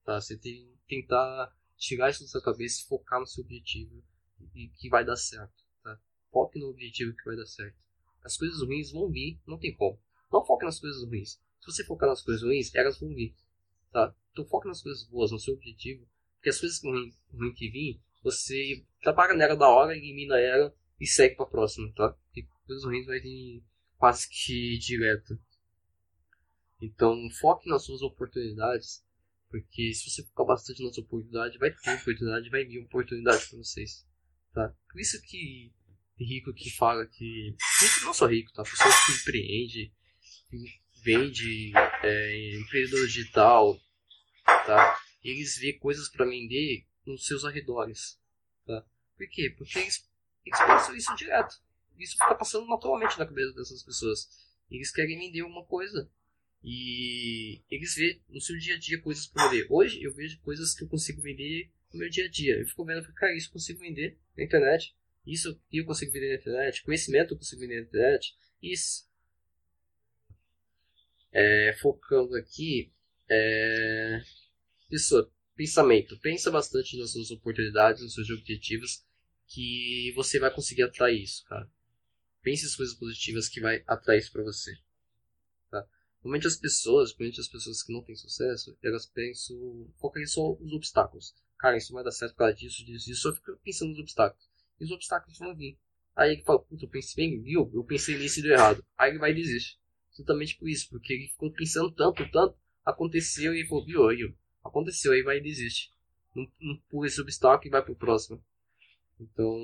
Tá? 0.04 0.20
Você 0.20 0.36
tem 0.36 0.66
que 0.86 1.00
tentar 1.00 1.56
tirar 1.76 2.10
isso 2.10 2.22
da 2.22 2.28
sua 2.28 2.42
cabeça 2.42 2.82
e 2.82 2.86
focar 2.86 3.20
no 3.20 3.26
seu 3.26 3.42
objetivo 3.42 4.04
e 4.54 4.68
que 4.68 4.88
vai 4.88 5.04
dar 5.04 5.16
certo. 5.16 5.64
Tá? 5.82 5.98
Foque 6.30 6.58
no 6.58 6.68
objetivo 6.68 7.14
que 7.16 7.24
vai 7.24 7.36
dar 7.36 7.46
certo. 7.46 7.76
As 8.22 8.36
coisas 8.36 8.60
ruins 8.60 8.92
vão 8.92 9.10
vir, 9.10 9.40
não 9.46 9.58
tem 9.58 9.74
como. 9.74 9.98
Não 10.32 10.44
foque 10.44 10.64
nas 10.64 10.78
coisas 10.78 11.02
ruins. 11.04 11.40
Se 11.60 11.66
você 11.66 11.84
focar 11.84 12.08
nas 12.08 12.22
coisas 12.22 12.42
ruins, 12.42 12.74
elas 12.74 12.98
vão 12.98 13.14
vir. 13.14 13.34
Tá? 13.92 14.14
Então 14.32 14.44
foque 14.46 14.68
nas 14.68 14.82
coisas 14.82 15.04
boas, 15.04 15.30
no 15.32 15.38
seu 15.38 15.54
objetivo 15.54 16.06
porque 16.38 16.50
as 16.50 16.60
coisas 16.60 16.80
ruins 16.82 17.14
ruim 17.32 17.52
que 17.52 17.68
vir, 17.68 18.00
você 18.22 18.84
trabalha 19.02 19.34
nela 19.34 19.56
da 19.56 19.68
hora, 19.68 19.96
elimina 19.96 20.38
ela 20.38 20.74
e 21.00 21.06
segue 21.06 21.36
pra 21.36 21.46
próxima, 21.46 21.92
tá? 21.94 22.10
Porque 22.10 22.48
coisas 22.66 22.84
ruins 22.84 23.06
vai 23.06 23.20
vir 23.20 23.62
quase 23.96 24.28
que 24.28 24.78
direto. 24.78 25.38
Então 26.80 27.28
foque 27.40 27.68
nas 27.68 27.84
suas 27.84 28.02
oportunidades, 28.02 29.04
porque 29.50 29.92
se 29.92 30.08
você 30.08 30.22
focar 30.24 30.46
bastante 30.46 30.82
na 30.82 30.92
sua 30.92 31.02
oportunidade, 31.04 31.58
vai 31.58 31.72
ter 31.72 31.94
oportunidade, 32.00 32.50
vai 32.50 32.64
vir 32.64 32.84
oportunidade 32.84 33.48
para 33.48 33.58
vocês, 33.58 34.06
tá? 34.54 34.74
Por 34.90 35.00
isso 35.00 35.20
que 35.22 35.72
rico 36.18 36.52
que 36.52 36.70
fala 36.70 37.06
que 37.06 37.56
não 38.04 38.14
só 38.14 38.26
rico, 38.26 38.52
tá? 38.52 38.62
Pessoas 38.62 39.06
que 39.06 39.12
empreende, 39.12 39.88
que 39.88 40.07
vende, 41.02 41.72
é, 42.02 42.56
empreendedor 42.58 43.06
digital, 43.06 43.80
tá? 44.44 45.00
eles 45.22 45.56
vê 45.58 45.72
coisas 45.74 46.08
para 46.08 46.26
vender 46.26 46.84
nos 47.06 47.26
seus 47.26 47.44
arredores. 47.44 48.18
Tá? 48.66 48.84
Por 49.16 49.28
quê? 49.28 49.54
Porque 49.56 49.78
eles, 49.78 50.08
eles 50.44 50.58
pensam 50.58 50.96
isso 50.96 51.14
direto. 51.16 51.56
Isso 51.98 52.12
fica 52.12 52.34
passando 52.34 52.66
naturalmente 52.66 53.18
na 53.18 53.26
cabeça 53.26 53.52
dessas 53.52 53.82
pessoas. 53.82 54.28
Eles 54.70 54.92
querem 54.92 55.18
vender 55.18 55.40
alguma 55.40 55.64
coisa. 55.64 56.10
E 56.62 57.60
eles 57.70 57.94
vê 57.94 58.20
no 58.28 58.40
seu 58.40 58.56
dia 58.58 58.74
a 58.74 58.78
dia 58.78 59.00
coisas 59.00 59.26
para 59.26 59.48
vender. 59.48 59.66
Hoje 59.70 60.02
eu 60.02 60.12
vejo 60.12 60.40
coisas 60.40 60.74
que 60.74 60.84
eu 60.84 60.88
consigo 60.88 61.20
vender 61.20 61.70
no 61.92 61.98
meu 61.98 62.08
dia 62.08 62.26
a 62.26 62.28
dia. 62.28 62.58
Eu 62.58 62.66
fico 62.66 62.84
vendo, 62.84 63.12
cara, 63.14 63.34
isso 63.36 63.48
eu 63.48 63.52
consigo 63.52 63.80
vender 63.80 64.16
na 64.36 64.44
internet. 64.44 64.94
Isso 65.26 65.60
eu 65.72 65.84
consigo 65.84 66.12
vender 66.12 66.28
na 66.28 66.40
internet. 66.40 66.82
Conhecimento 66.82 67.34
eu 67.34 67.38
consigo 67.38 67.60
vender 67.60 67.80
na 67.80 67.86
internet. 67.86 68.36
Isso. 68.62 69.07
É, 71.38 71.76
focando 71.80 72.34
aqui. 72.34 72.92
É, 73.30 74.20
pessoa, 74.90 75.30
pensamento. 75.54 76.18
Pensa 76.18 76.50
bastante 76.50 76.98
nas 76.98 77.12
suas 77.12 77.30
oportunidades, 77.30 78.02
nos 78.02 78.14
seus 78.14 78.28
objetivos. 78.30 79.04
Que 79.46 80.12
você 80.14 80.38
vai 80.38 80.52
conseguir 80.52 80.82
atrair 80.82 81.22
isso, 81.22 81.44
cara. 81.44 81.70
Pense 82.42 82.66
as 82.66 82.74
coisas 82.74 82.94
positivas 82.94 83.48
que 83.48 83.60
vai 83.60 83.82
atrair 83.86 84.18
isso 84.18 84.32
para 84.32 84.42
você. 84.42 84.76
Tá? 85.70 85.86
Normalmente 86.22 86.48
as 86.48 86.56
pessoas, 86.56 87.12
principalmente 87.12 87.40
as 87.40 87.48
pessoas 87.48 87.82
que 87.82 87.92
não 87.92 88.02
têm 88.02 88.16
sucesso, 88.16 88.76
elas 88.82 89.06
pensam, 89.06 89.56
focam 89.98 90.26
só 90.26 90.52
os 90.52 90.72
obstáculos. 90.72 91.34
Cara, 91.58 91.76
isso 91.76 91.92
vai 91.92 92.04
dar 92.04 92.10
certo 92.10 92.32
por 92.32 92.38
causa 92.38 92.54
disso, 92.54 92.84
disso, 92.84 93.10
isso. 93.10 93.22
Só 93.22 93.34
fica 93.34 93.56
pensando 93.64 93.90
nos 93.90 94.00
obstáculos. 94.00 94.48
E 94.80 94.84
os 94.84 94.90
obstáculos 94.90 95.38
vão 95.38 95.56
vir. 95.56 95.78
Aí 96.14 96.32
ele 96.32 96.42
fala, 96.42 96.58
puta, 96.58 96.84
eu 96.84 96.88
pensei 96.88 97.14
bem, 97.24 97.40
viu? 97.40 97.70
Eu 97.72 97.84
pensei 97.84 98.18
nisso 98.18 98.40
e 98.40 98.42
deu 98.42 98.52
errado. 98.52 98.84
Aí 98.98 99.10
ele 99.10 99.18
vai 99.18 99.32
desistir. 99.32 99.78
Exatamente 100.18 100.56
por 100.56 100.68
isso, 100.68 100.88
porque 100.90 101.12
ele 101.12 101.28
ficou 101.28 101.52
pensando 101.52 101.90
tanto, 101.92 102.28
tanto, 102.30 102.56
aconteceu 102.84 103.54
e 103.54 103.66
falou, 103.66 103.84
viu, 103.84 104.08
aí, 104.08 104.34
aconteceu, 104.64 105.12
aí 105.12 105.22
vai 105.22 105.38
e 105.38 105.42
desiste. 105.42 105.92
Não, 106.34 106.50
não 106.60 106.76
pula 106.88 107.06
esse 107.06 107.20
obstáculo 107.20 107.68
e 107.68 107.70
vai 107.70 107.82
pro 107.82 107.94
próximo. 107.96 108.42
Então, 109.20 109.56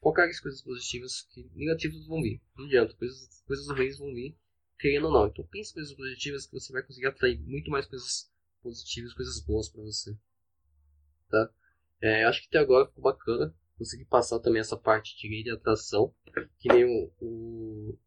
focar 0.00 0.28
as 0.28 0.40
coisas 0.40 0.62
positivas, 0.62 1.22
que 1.32 1.48
negativas 1.54 2.06
vão 2.06 2.20
vir. 2.20 2.40
Não 2.56 2.64
adianta, 2.64 2.94
coisas, 2.94 3.42
coisas 3.46 3.68
ruins 3.68 3.98
vão 3.98 4.12
vir, 4.12 4.36
querendo 4.78 5.06
ou 5.06 5.12
não. 5.12 5.26
Então, 5.26 5.46
pense 5.46 5.72
coisas 5.72 5.94
positivas 5.94 6.46
que 6.46 6.52
você 6.52 6.72
vai 6.72 6.82
conseguir 6.82 7.06
atrair 7.06 7.38
muito 7.40 7.70
mais 7.70 7.86
coisas 7.86 8.30
positivas, 8.62 9.14
coisas 9.14 9.40
boas 9.40 9.68
para 9.68 9.82
você. 9.82 10.16
Tá? 11.28 11.50
É, 12.00 12.24
acho 12.24 12.42
que 12.42 12.48
até 12.48 12.58
agora 12.58 12.86
ficou 12.86 13.04
bacana 13.04 13.54
consegui 13.82 14.04
passar 14.04 14.38
também 14.38 14.60
essa 14.60 14.76
parte 14.76 15.16
de 15.16 15.28
lei 15.28 15.42
de 15.42 15.50
atração, 15.50 16.14
que 16.58 16.68
nem 16.72 16.84
o, 16.84 17.10
o, 17.20 17.98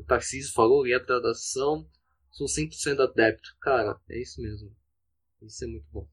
o 0.00 0.04
Tarcísio 0.04 0.52
falou, 0.54 0.82
lei 0.82 0.98
de 0.98 1.12
atração, 1.12 1.88
sou 2.30 2.46
100% 2.46 3.00
adepto. 3.00 3.54
Cara, 3.60 4.00
é 4.08 4.18
isso 4.18 4.40
mesmo. 4.40 4.74
Isso 5.42 5.64
é 5.64 5.66
muito 5.66 5.86
bom. 5.92 6.08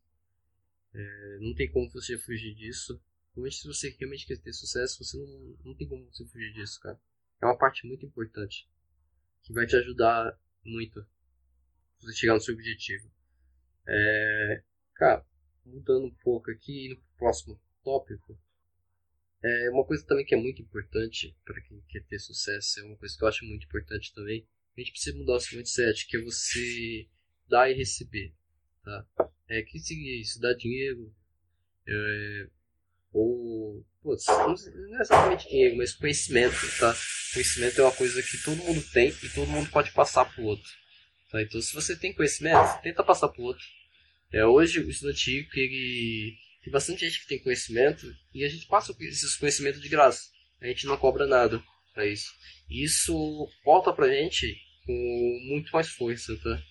É, 0.93 1.37
não 1.39 1.55
tem 1.55 1.71
como 1.71 1.89
você 1.89 2.17
fugir 2.17 2.53
disso. 2.53 3.01
Principalmente 3.33 3.55
se 3.55 3.67
você 3.67 3.95
realmente 3.97 4.25
quer 4.25 4.37
ter 4.39 4.51
sucesso, 4.51 5.03
você 5.03 5.17
não, 5.17 5.57
não 5.63 5.75
tem 5.75 5.87
como 5.87 6.05
você 6.11 6.25
fugir 6.25 6.53
disso, 6.53 6.79
cara. 6.81 6.99
É 7.41 7.45
uma 7.45 7.57
parte 7.57 7.87
muito 7.87 8.05
importante. 8.05 8.69
Que 9.43 9.53
vai 9.53 9.65
te 9.65 9.75
ajudar 9.75 10.37
muito. 10.65 11.05
Você 11.99 12.13
chegar 12.13 12.33
no 12.33 12.41
seu 12.41 12.55
objetivo. 12.55 13.09
É, 13.87 14.63
cara, 14.95 15.25
mudando 15.65 16.07
um 16.07 16.15
pouco 16.15 16.51
aqui 16.51 16.89
no 16.89 16.97
próximo 17.17 17.59
tópico. 17.83 18.37
É 19.65 19.69
uma 19.71 19.85
coisa 19.85 20.05
também 20.05 20.25
que 20.25 20.35
é 20.35 20.37
muito 20.37 20.61
importante 20.61 21.35
para 21.45 21.61
quem 21.61 21.81
quer 21.89 22.03
ter 22.05 22.19
sucesso, 22.19 22.79
é 22.79 22.83
uma 22.83 22.97
coisa 22.97 23.15
que 23.17 23.23
eu 23.23 23.27
acho 23.27 23.45
muito 23.45 23.65
importante 23.65 24.13
também. 24.13 24.47
A 24.75 24.81
gente 24.81 24.91
precisa 24.91 25.17
mudar 25.17 25.35
o 25.35 25.39
seu 25.39 25.57
mindset, 25.57 26.07
que 26.07 26.17
é 26.17 26.21
você 26.21 27.07
dar 27.47 27.69
e 27.69 27.73
receber, 27.73 28.33
tá? 28.83 29.05
É 29.47 29.61
que 29.61 29.79
seria 29.79 30.21
isso, 30.21 30.39
dar 30.39 30.53
dinheiro, 30.53 31.13
é, 31.87 32.49
ou 33.13 33.85
putz, 34.03 34.25
não 34.27 34.97
é 34.97 35.01
exatamente 35.01 35.49
dinheiro, 35.49 35.77
mas 35.77 35.93
conhecimento, 35.93 36.55
tá? 36.79 36.95
Conhecimento 37.33 37.79
é 37.79 37.83
uma 37.83 37.95
coisa 37.95 38.21
que 38.21 38.37
todo 38.43 38.57
mundo 38.57 38.81
tem 38.91 39.09
e 39.09 39.29
todo 39.29 39.49
mundo 39.49 39.69
pode 39.69 39.91
passar 39.91 40.25
pro 40.25 40.43
outro. 40.43 40.71
Tá? 41.31 41.41
Então, 41.41 41.61
se 41.61 41.73
você 41.73 41.95
tem 41.95 42.13
conhecimento, 42.13 42.81
tenta 42.81 43.03
passar 43.03 43.29
pro 43.29 43.43
outro. 43.43 43.65
É, 44.31 44.45
hoje 44.45 44.79
o 44.79 44.89
estudante 44.89 45.47
ele 45.55 46.37
tem 46.67 46.71
bastante 46.71 47.05
gente 47.05 47.21
que 47.21 47.27
tem 47.27 47.39
conhecimento 47.39 48.05
e 48.33 48.43
a 48.43 48.49
gente 48.49 48.67
passa 48.67 48.93
esses 48.99 49.37
conhecimentos 49.37 49.81
de 49.81 49.87
graça. 49.87 50.29
A 50.59 50.67
gente 50.67 50.85
não 50.85 50.97
cobra 50.97 51.25
nada 51.25 51.63
para 51.93 52.05
isso. 52.05 52.33
E 52.69 52.83
isso 52.83 53.49
volta 53.63 53.93
pra 53.93 54.09
gente 54.09 54.61
com 54.85 55.39
muito 55.45 55.71
mais 55.71 55.87
força, 55.87 56.37
tá? 56.43 56.61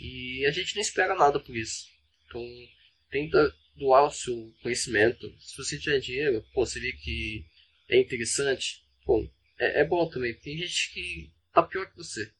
E 0.00 0.46
a 0.46 0.50
gente 0.50 0.74
não 0.74 0.80
espera 0.80 1.14
nada 1.14 1.38
por 1.38 1.54
isso. 1.54 1.86
Então, 2.26 2.42
tenta 3.10 3.54
doar 3.76 4.06
o 4.06 4.10
seu 4.10 4.54
conhecimento. 4.62 5.30
Se 5.38 5.56
você 5.56 5.78
tiver 5.78 6.00
dinheiro, 6.00 6.42
pô, 6.54 6.64
você 6.64 6.80
vê 6.80 6.92
que 6.92 7.44
é 7.90 8.00
interessante, 8.00 8.82
pô, 9.04 9.28
é, 9.58 9.82
é 9.82 9.84
bom 9.84 10.08
também. 10.08 10.32
Tem 10.34 10.56
gente 10.56 10.94
que 10.94 11.30
tá 11.52 11.62
pior 11.62 11.90
que 11.90 11.96
você. 11.96 12.32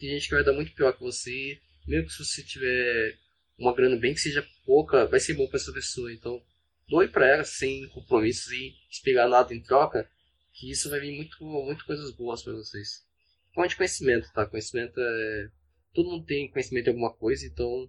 Tem 0.00 0.10
gente 0.10 0.28
que 0.28 0.34
vai 0.34 0.44
dar 0.44 0.52
muito 0.52 0.74
pior 0.74 0.92
que 0.92 1.00
você. 1.00 1.60
Mesmo 1.86 2.08
que 2.08 2.12
se 2.12 2.24
você 2.24 2.42
tiver 2.42 3.18
uma 3.60 3.74
grana 3.74 3.96
bem 3.96 4.14
que 4.14 4.20
seja 4.20 4.46
pouca, 4.64 5.06
vai 5.06 5.20
ser 5.20 5.34
bom 5.34 5.46
para 5.46 5.58
essa 5.58 5.72
pessoa. 5.72 6.12
Então, 6.12 6.42
doe 6.88 7.08
para 7.08 7.28
ela 7.28 7.44
sem 7.44 7.86
compromissos 7.90 8.50
e 8.52 8.74
esperar 8.90 9.28
nada 9.28 9.54
em 9.54 9.62
troca, 9.62 10.10
que 10.52 10.70
isso 10.70 10.88
vai 10.88 10.98
vir 10.98 11.14
muito, 11.14 11.44
muito 11.44 11.84
coisas 11.84 12.10
boas 12.12 12.42
para 12.42 12.54
vocês. 12.54 13.06
Fonte 13.54 13.70
de 13.70 13.76
conhecimento, 13.76 14.32
tá? 14.32 14.46
Conhecimento 14.46 14.98
é. 14.98 15.50
Todo 15.92 16.10
mundo 16.10 16.24
tem 16.24 16.50
conhecimento 16.50 16.84
de 16.84 16.90
alguma 16.90 17.12
coisa, 17.12 17.46
então. 17.46 17.88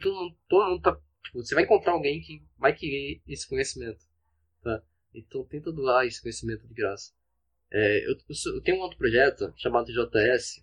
Todo 0.00 0.14
mundo, 0.14 0.36
todo 0.48 0.70
mundo 0.70 0.82
tá. 0.82 0.98
Tipo, 1.24 1.42
você 1.42 1.54
vai 1.54 1.64
encontrar 1.64 1.92
alguém 1.92 2.20
que 2.20 2.42
vai 2.58 2.74
querer 2.74 3.20
esse 3.26 3.48
conhecimento, 3.48 4.04
tá? 4.62 4.82
Então 5.14 5.44
tenta 5.44 5.72
doar 5.72 6.06
esse 6.06 6.20
conhecimento 6.20 6.66
de 6.66 6.74
graça. 6.74 7.12
É, 7.70 8.06
eu, 8.06 8.16
eu, 8.54 8.62
tenho 8.62 8.78
um 8.78 8.80
outro 8.80 8.98
projeto 8.98 9.52
chamado 9.56 9.92
JS, 9.92 10.62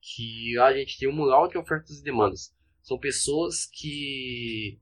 que 0.00 0.58
a 0.58 0.72
gente 0.74 0.98
tem 0.98 1.08
um 1.08 1.12
mural 1.12 1.48
de 1.48 1.56
ofertas 1.56 1.98
e 1.98 2.04
demandas. 2.04 2.54
São 2.82 2.98
pessoas 2.98 3.66
que 3.66 4.78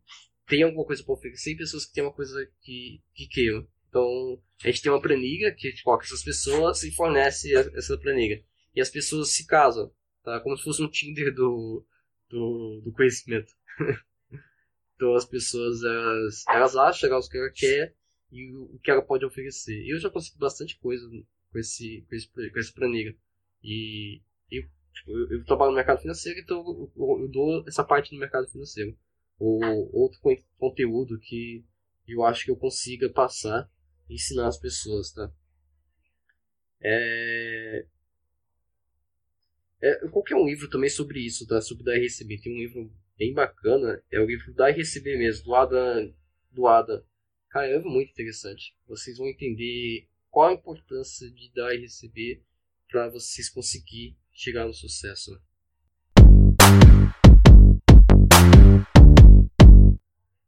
têm 0.46 0.62
alguma 0.62 0.84
coisa 0.84 1.02
para 1.04 1.14
oferecer 1.14 1.52
e 1.52 1.56
pessoas 1.56 1.86
que 1.86 1.92
têm 1.92 2.02
uma 2.02 2.12
coisa 2.12 2.50
que, 2.62 3.02
que 3.14 3.26
queiram. 3.28 3.66
Então, 3.88 4.40
a 4.62 4.66
gente 4.68 4.82
tem 4.82 4.90
uma 4.90 5.02
planilha 5.02 5.54
que 5.54 5.72
coloca 5.82 6.04
essas 6.04 6.22
pessoas 6.22 6.82
e 6.82 6.92
fornece 6.92 7.54
essa 7.74 7.98
planilha. 7.98 8.42
E 8.74 8.80
as 8.80 8.88
pessoas 8.88 9.30
se 9.30 9.46
casam, 9.46 9.92
tá? 10.22 10.40
Como 10.40 10.56
se 10.56 10.64
fosse 10.64 10.82
um 10.82 10.88
Tinder 10.88 11.34
do, 11.34 11.84
do, 12.28 12.82
do 12.84 12.92
conhecimento. 12.92 13.52
então, 14.94 15.14
as 15.14 15.24
pessoas, 15.24 15.82
elas, 15.82 16.44
elas 16.48 16.76
acham 16.76 17.18
o 17.18 17.28
que 17.28 17.36
ela 17.36 17.52
quer 17.52 17.94
e 18.30 18.52
o 18.54 18.78
que 18.78 18.90
ela 18.90 19.02
pode 19.02 19.24
oferecer. 19.24 19.84
Eu 19.86 19.98
já 19.98 20.08
consegui 20.08 20.38
bastante 20.38 20.78
coisa 20.78 21.08
com, 21.50 21.58
esse, 21.58 22.06
com, 22.08 22.14
esse, 22.14 22.28
com 22.28 22.58
essa 22.58 22.72
planilha. 22.72 23.16
E 23.62 24.20
eu 24.50 24.62
Tipo, 24.92 25.12
eu, 25.12 25.32
eu, 25.32 25.44
trabalho 25.44 25.70
no 25.70 25.76
mercado 25.76 26.00
financeiro, 26.00 26.38
então 26.40 26.58
eu, 26.96 27.20
eu, 27.22 27.28
dou 27.28 27.64
essa 27.66 27.84
parte 27.84 28.12
no 28.12 28.20
mercado 28.20 28.48
financeiro. 28.48 28.96
Ou 29.38 29.60
outro 29.94 30.20
conteúdo 30.58 31.18
que 31.18 31.64
eu 32.06 32.24
acho 32.24 32.44
que 32.44 32.50
eu 32.50 32.56
consiga 32.56 33.08
passar 33.08 33.70
e 34.08 34.14
ensinar 34.14 34.48
as 34.48 34.58
pessoas, 34.58 35.12
tá? 35.12 35.32
É... 36.80 37.86
É, 39.82 40.08
qualquer 40.08 40.34
um 40.34 40.44
livro 40.44 40.68
também 40.68 40.90
sobre 40.90 41.20
isso, 41.20 41.46
tá? 41.46 41.60
Sobre 41.60 41.96
e 41.96 42.00
receber. 42.00 42.38
Tem 42.38 42.52
um 42.52 42.58
livro 42.58 42.92
bem 43.16 43.32
bacana, 43.32 44.02
é 44.10 44.20
o 44.20 44.26
livro 44.26 44.54
e 44.58 44.72
Receber 44.72 45.16
mesmo, 45.16 45.44
do 45.44 45.54
Adam. 45.54 46.14
Do 46.50 46.66
Adam. 46.66 47.02
Cara, 47.48 47.66
é 47.66 47.78
muito 47.80 48.10
interessante. 48.10 48.76
Vocês 48.86 49.16
vão 49.16 49.26
entender 49.26 50.06
qual 50.30 50.50
a 50.50 50.54
importância 50.54 51.30
de 51.30 51.50
dar 51.52 51.74
e 51.74 51.80
receber 51.80 52.42
para 52.88 53.08
vocês 53.08 53.48
conseguir 53.48 54.16
chegar 54.40 54.66
no 54.66 54.72
sucesso. 54.72 55.38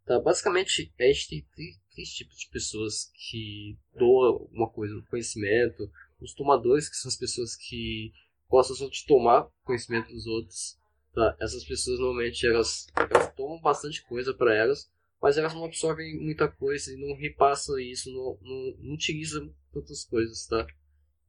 Tá, 0.06 0.18
basicamente, 0.18 0.92
a 0.98 1.04
gente 1.04 1.28
tem 1.28 1.46
três, 1.94 2.08
tipos 2.08 2.38
de 2.38 2.48
pessoas 2.48 3.12
que 3.14 3.76
doam 3.94 4.48
uma 4.50 4.68
coisa, 4.68 5.02
conhecimento. 5.10 5.90
Os 6.20 6.32
tomadores, 6.32 6.88
que 6.88 6.96
são 6.96 7.08
as 7.10 7.16
pessoas 7.16 7.54
que 7.54 8.12
gostam 8.48 8.76
só 8.76 8.88
de 8.88 9.04
tomar 9.06 9.48
conhecimento 9.62 10.10
dos 10.10 10.26
outros. 10.26 10.78
Tá? 11.14 11.36
Essas 11.38 11.64
pessoas 11.64 11.98
normalmente 11.98 12.46
elas, 12.46 12.86
elas 12.96 13.34
tomam 13.34 13.60
bastante 13.60 14.02
coisa 14.04 14.32
para 14.32 14.54
elas, 14.54 14.90
mas 15.20 15.36
elas 15.36 15.52
não 15.52 15.66
absorvem 15.66 16.18
muita 16.18 16.48
coisa 16.48 16.92
e 16.92 16.96
não 16.96 17.14
repassam 17.14 17.78
isso, 17.78 18.10
não, 18.10 18.38
não, 18.40 18.76
não 18.78 18.94
utilizam 18.94 19.54
tantas 19.72 20.04
coisas, 20.04 20.46
tá? 20.46 20.66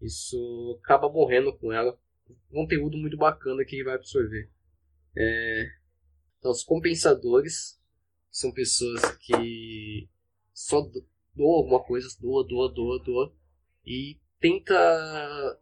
Isso 0.01 0.79
acaba 0.81 1.09
morrendo 1.09 1.51
com 1.57 1.71
ela 1.73 1.97
conteúdo 2.49 2.97
muito 2.97 3.17
bacana 3.17 3.65
que 3.65 3.75
ele 3.75 3.85
vai 3.85 3.95
absorver. 3.95 4.49
É, 5.15 5.65
então, 6.39 6.51
os 6.51 6.63
compensadores 6.63 7.79
são 8.29 8.51
pessoas 8.51 9.01
que 9.17 10.09
só 10.53 10.81
doam 11.35 11.51
alguma 11.51 11.83
coisa, 11.83 12.07
doa, 12.19 12.45
doa, 12.45 12.71
doa, 12.73 13.03
doa, 13.03 13.35
e 13.85 14.19
tenta, 14.39 14.73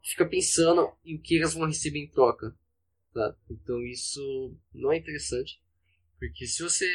fica 0.04 0.26
pensando 0.26 0.92
em 1.06 1.16
o 1.16 1.22
que 1.22 1.38
elas 1.38 1.54
vão 1.54 1.68
receber 1.68 2.00
em 2.00 2.10
troca. 2.10 2.56
Tá? 3.14 3.36
Então 3.50 3.80
isso 3.86 4.56
não 4.74 4.92
é 4.92 4.98
interessante, 4.98 5.62
porque 6.18 6.48
se 6.48 6.64
você 6.64 6.88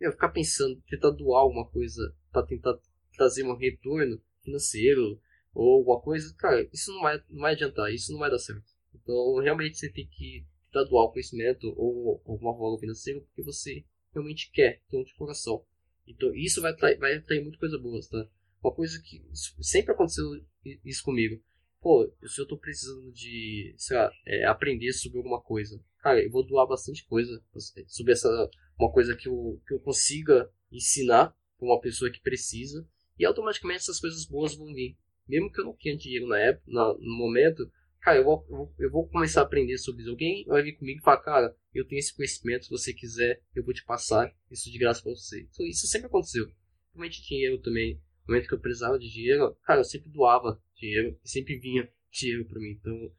eu 0.00 0.12
ficar 0.12 0.28
pensando, 0.28 0.82
tentar 0.88 1.10
doar 1.10 1.40
alguma 1.40 1.66
coisa 1.68 2.14
para 2.32 2.46
tentar 2.46 2.76
trazer 3.16 3.44
um 3.44 3.56
retorno 3.56 4.20
financeiro 4.42 5.20
ou 5.54 5.78
alguma 5.78 6.00
coisa, 6.00 6.34
cara, 6.36 6.68
isso 6.72 6.92
não 6.92 7.00
vai, 7.00 7.22
não 7.30 7.40
vai 7.40 7.52
adiantar, 7.54 7.92
isso 7.94 8.12
não 8.12 8.18
vai 8.18 8.30
dar 8.30 8.38
certo. 8.38 8.75
Então, 9.02 9.36
realmente 9.36 9.78
você 9.78 9.90
tem 9.90 10.06
que 10.06 10.44
doar 10.72 11.04
o 11.04 11.12
conhecimento 11.12 11.72
ou 11.76 12.20
alguma 12.26 12.52
valor 12.52 12.78
financeiro 12.78 13.22
porque 13.22 13.42
você 13.42 13.84
realmente 14.12 14.50
quer, 14.52 14.82
então 14.86 15.02
de 15.02 15.14
coração. 15.14 15.64
Então, 16.06 16.34
isso 16.34 16.60
vai 16.60 16.72
atrair, 16.72 16.98
vai 16.98 17.14
atrair 17.14 17.42
muita 17.42 17.58
coisa 17.58 17.78
boa, 17.78 18.00
tá? 18.10 18.28
Uma 18.62 18.74
coisa 18.74 19.00
que 19.02 19.22
sempre 19.60 19.92
aconteceu 19.92 20.24
isso 20.84 21.02
comigo. 21.02 21.40
Pô, 21.80 22.10
se 22.26 22.40
eu 22.40 22.46
tô 22.46 22.58
precisando 22.58 23.12
de, 23.12 23.74
sei 23.76 23.96
lá, 23.96 24.10
é, 24.26 24.44
aprender 24.44 24.92
sobre 24.92 25.18
alguma 25.18 25.40
coisa, 25.40 25.80
cara, 26.00 26.22
eu 26.22 26.30
vou 26.30 26.44
doar 26.44 26.66
bastante 26.66 27.04
coisa 27.06 27.42
sobre 27.86 28.12
essa, 28.12 28.28
uma 28.78 28.90
coisa 28.90 29.14
que 29.16 29.28
eu, 29.28 29.60
que 29.66 29.74
eu 29.74 29.80
consiga 29.80 30.50
ensinar 30.72 31.34
para 31.58 31.66
uma 31.66 31.80
pessoa 31.80 32.10
que 32.10 32.20
precisa 32.20 32.86
e 33.18 33.24
automaticamente 33.24 33.80
essas 33.80 34.00
coisas 34.00 34.26
boas 34.26 34.54
vão 34.54 34.66
vir. 34.74 34.96
Mesmo 35.28 35.50
que 35.50 35.60
eu 35.60 35.64
não 35.64 35.74
tenha 35.74 35.96
dinheiro 35.96 36.26
na 36.26 36.38
época, 36.38 36.64
na, 36.66 36.92
no 36.94 37.16
momento, 37.16 37.70
cara, 38.06 38.18
eu 38.18 38.24
vou, 38.24 38.72
eu 38.78 38.88
vou 38.88 39.08
começar 39.08 39.40
a 39.40 39.42
aprender 39.42 39.76
sobre. 39.78 40.08
Alguém 40.08 40.44
vai 40.44 40.62
vir 40.62 40.76
comigo 40.76 41.00
e 41.00 41.02
falar, 41.02 41.20
cara, 41.22 41.56
eu 41.74 41.84
tenho 41.84 41.98
esse 41.98 42.14
conhecimento, 42.14 42.66
se 42.66 42.70
você 42.70 42.94
quiser, 42.94 43.42
eu 43.52 43.64
vou 43.64 43.74
te 43.74 43.84
passar 43.84 44.32
isso 44.48 44.70
de 44.70 44.78
graça 44.78 45.02
para 45.02 45.10
você. 45.10 45.40
Então, 45.40 45.66
isso 45.66 45.88
sempre 45.88 46.06
aconteceu. 46.06 46.48
Realmente 46.94 47.26
dinheiro 47.26 47.58
também. 47.58 47.94
No 48.24 48.32
momento 48.32 48.46
que 48.46 48.54
eu 48.54 48.60
precisava 48.60 48.96
de 48.96 49.10
dinheiro, 49.10 49.56
cara, 49.64 49.80
eu 49.80 49.84
sempre 49.84 50.08
doava 50.08 50.62
dinheiro 50.76 51.18
e 51.24 51.28
sempre 51.28 51.58
vinha 51.58 51.90
dinheiro 52.08 52.44
para 52.44 52.60
mim. 52.60 52.78
Então, 52.80 53.12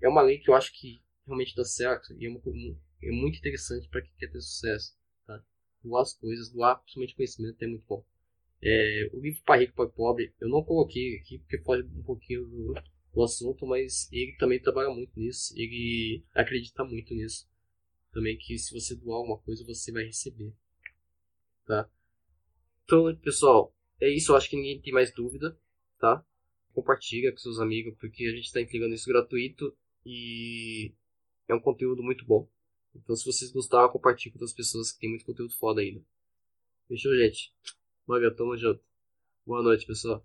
é 0.00 0.08
uma 0.08 0.22
lei 0.22 0.38
que 0.38 0.48
eu 0.48 0.54
acho 0.54 0.72
que 0.72 1.02
realmente 1.26 1.54
dá 1.54 1.64
certo 1.64 2.14
e 2.18 2.26
é, 2.26 2.30
uma, 2.30 2.40
é 3.02 3.10
muito 3.10 3.38
interessante 3.38 3.86
para 3.88 4.00
quem 4.00 4.12
quer 4.16 4.30
ter 4.30 4.40
sucesso. 4.40 4.96
Tá? 5.26 5.44
Doar 5.84 6.02
as 6.02 6.14
coisas, 6.14 6.50
doar 6.50 6.76
principalmente 6.76 7.16
conhecimento 7.16 7.62
é 7.62 7.66
muito 7.66 7.84
bom. 7.86 8.02
É, 8.62 9.10
o 9.12 9.20
livro 9.20 9.42
Pai 9.44 9.60
Rico, 9.60 9.74
Pai 9.74 9.88
Pobre, 9.88 10.32
eu 10.40 10.48
não 10.48 10.62
coloquei 10.62 11.18
aqui 11.18 11.38
porque 11.38 11.58
foge 11.58 11.82
um 11.82 12.02
pouquinho 12.02 12.46
do, 12.46 12.74
do 13.12 13.22
assunto, 13.22 13.66
mas 13.66 14.08
ele 14.12 14.36
também 14.38 14.60
trabalha 14.60 14.90
muito 14.90 15.18
nisso, 15.18 15.54
ele 15.56 16.24
acredita 16.34 16.84
muito 16.84 17.14
nisso. 17.14 17.48
Também 18.12 18.36
que 18.36 18.58
se 18.58 18.72
você 18.72 18.94
doar 18.94 19.18
alguma 19.18 19.38
coisa, 19.38 19.64
você 19.64 19.90
vai 19.92 20.04
receber. 20.04 20.52
Tá? 21.66 21.88
Então, 22.84 23.14
pessoal, 23.16 23.74
é 24.00 24.08
isso. 24.08 24.32
Eu 24.32 24.36
acho 24.36 24.50
que 24.50 24.56
ninguém 24.56 24.80
tem 24.80 24.92
mais 24.92 25.12
dúvida, 25.12 25.58
tá? 25.98 26.24
Compartilha 26.74 27.30
com 27.30 27.38
seus 27.38 27.58
amigos, 27.58 27.94
porque 27.98 28.24
a 28.26 28.30
gente 28.30 28.44
está 28.44 28.60
entregando 28.60 28.94
isso 28.94 29.08
gratuito 29.08 29.74
e 30.04 30.92
é 31.48 31.54
um 31.54 31.60
conteúdo 31.60 32.02
muito 32.02 32.24
bom. 32.24 32.48
Então, 32.94 33.16
se 33.16 33.24
vocês 33.24 33.50
gostaram, 33.50 33.90
compartilhe 33.90 34.32
com 34.32 34.38
outras 34.38 34.52
pessoas 34.52 34.92
que 34.92 35.00
tem 35.00 35.10
muito 35.10 35.24
conteúdo 35.24 35.54
foda 35.54 35.80
ainda. 35.80 36.02
Fechou, 36.88 37.16
gente? 37.16 37.52
Valeu, 38.06 38.34
tamo 38.34 38.56
junto. 38.56 38.82
Boa 39.46 39.62
noite, 39.62 39.86
pessoal. 39.86 40.24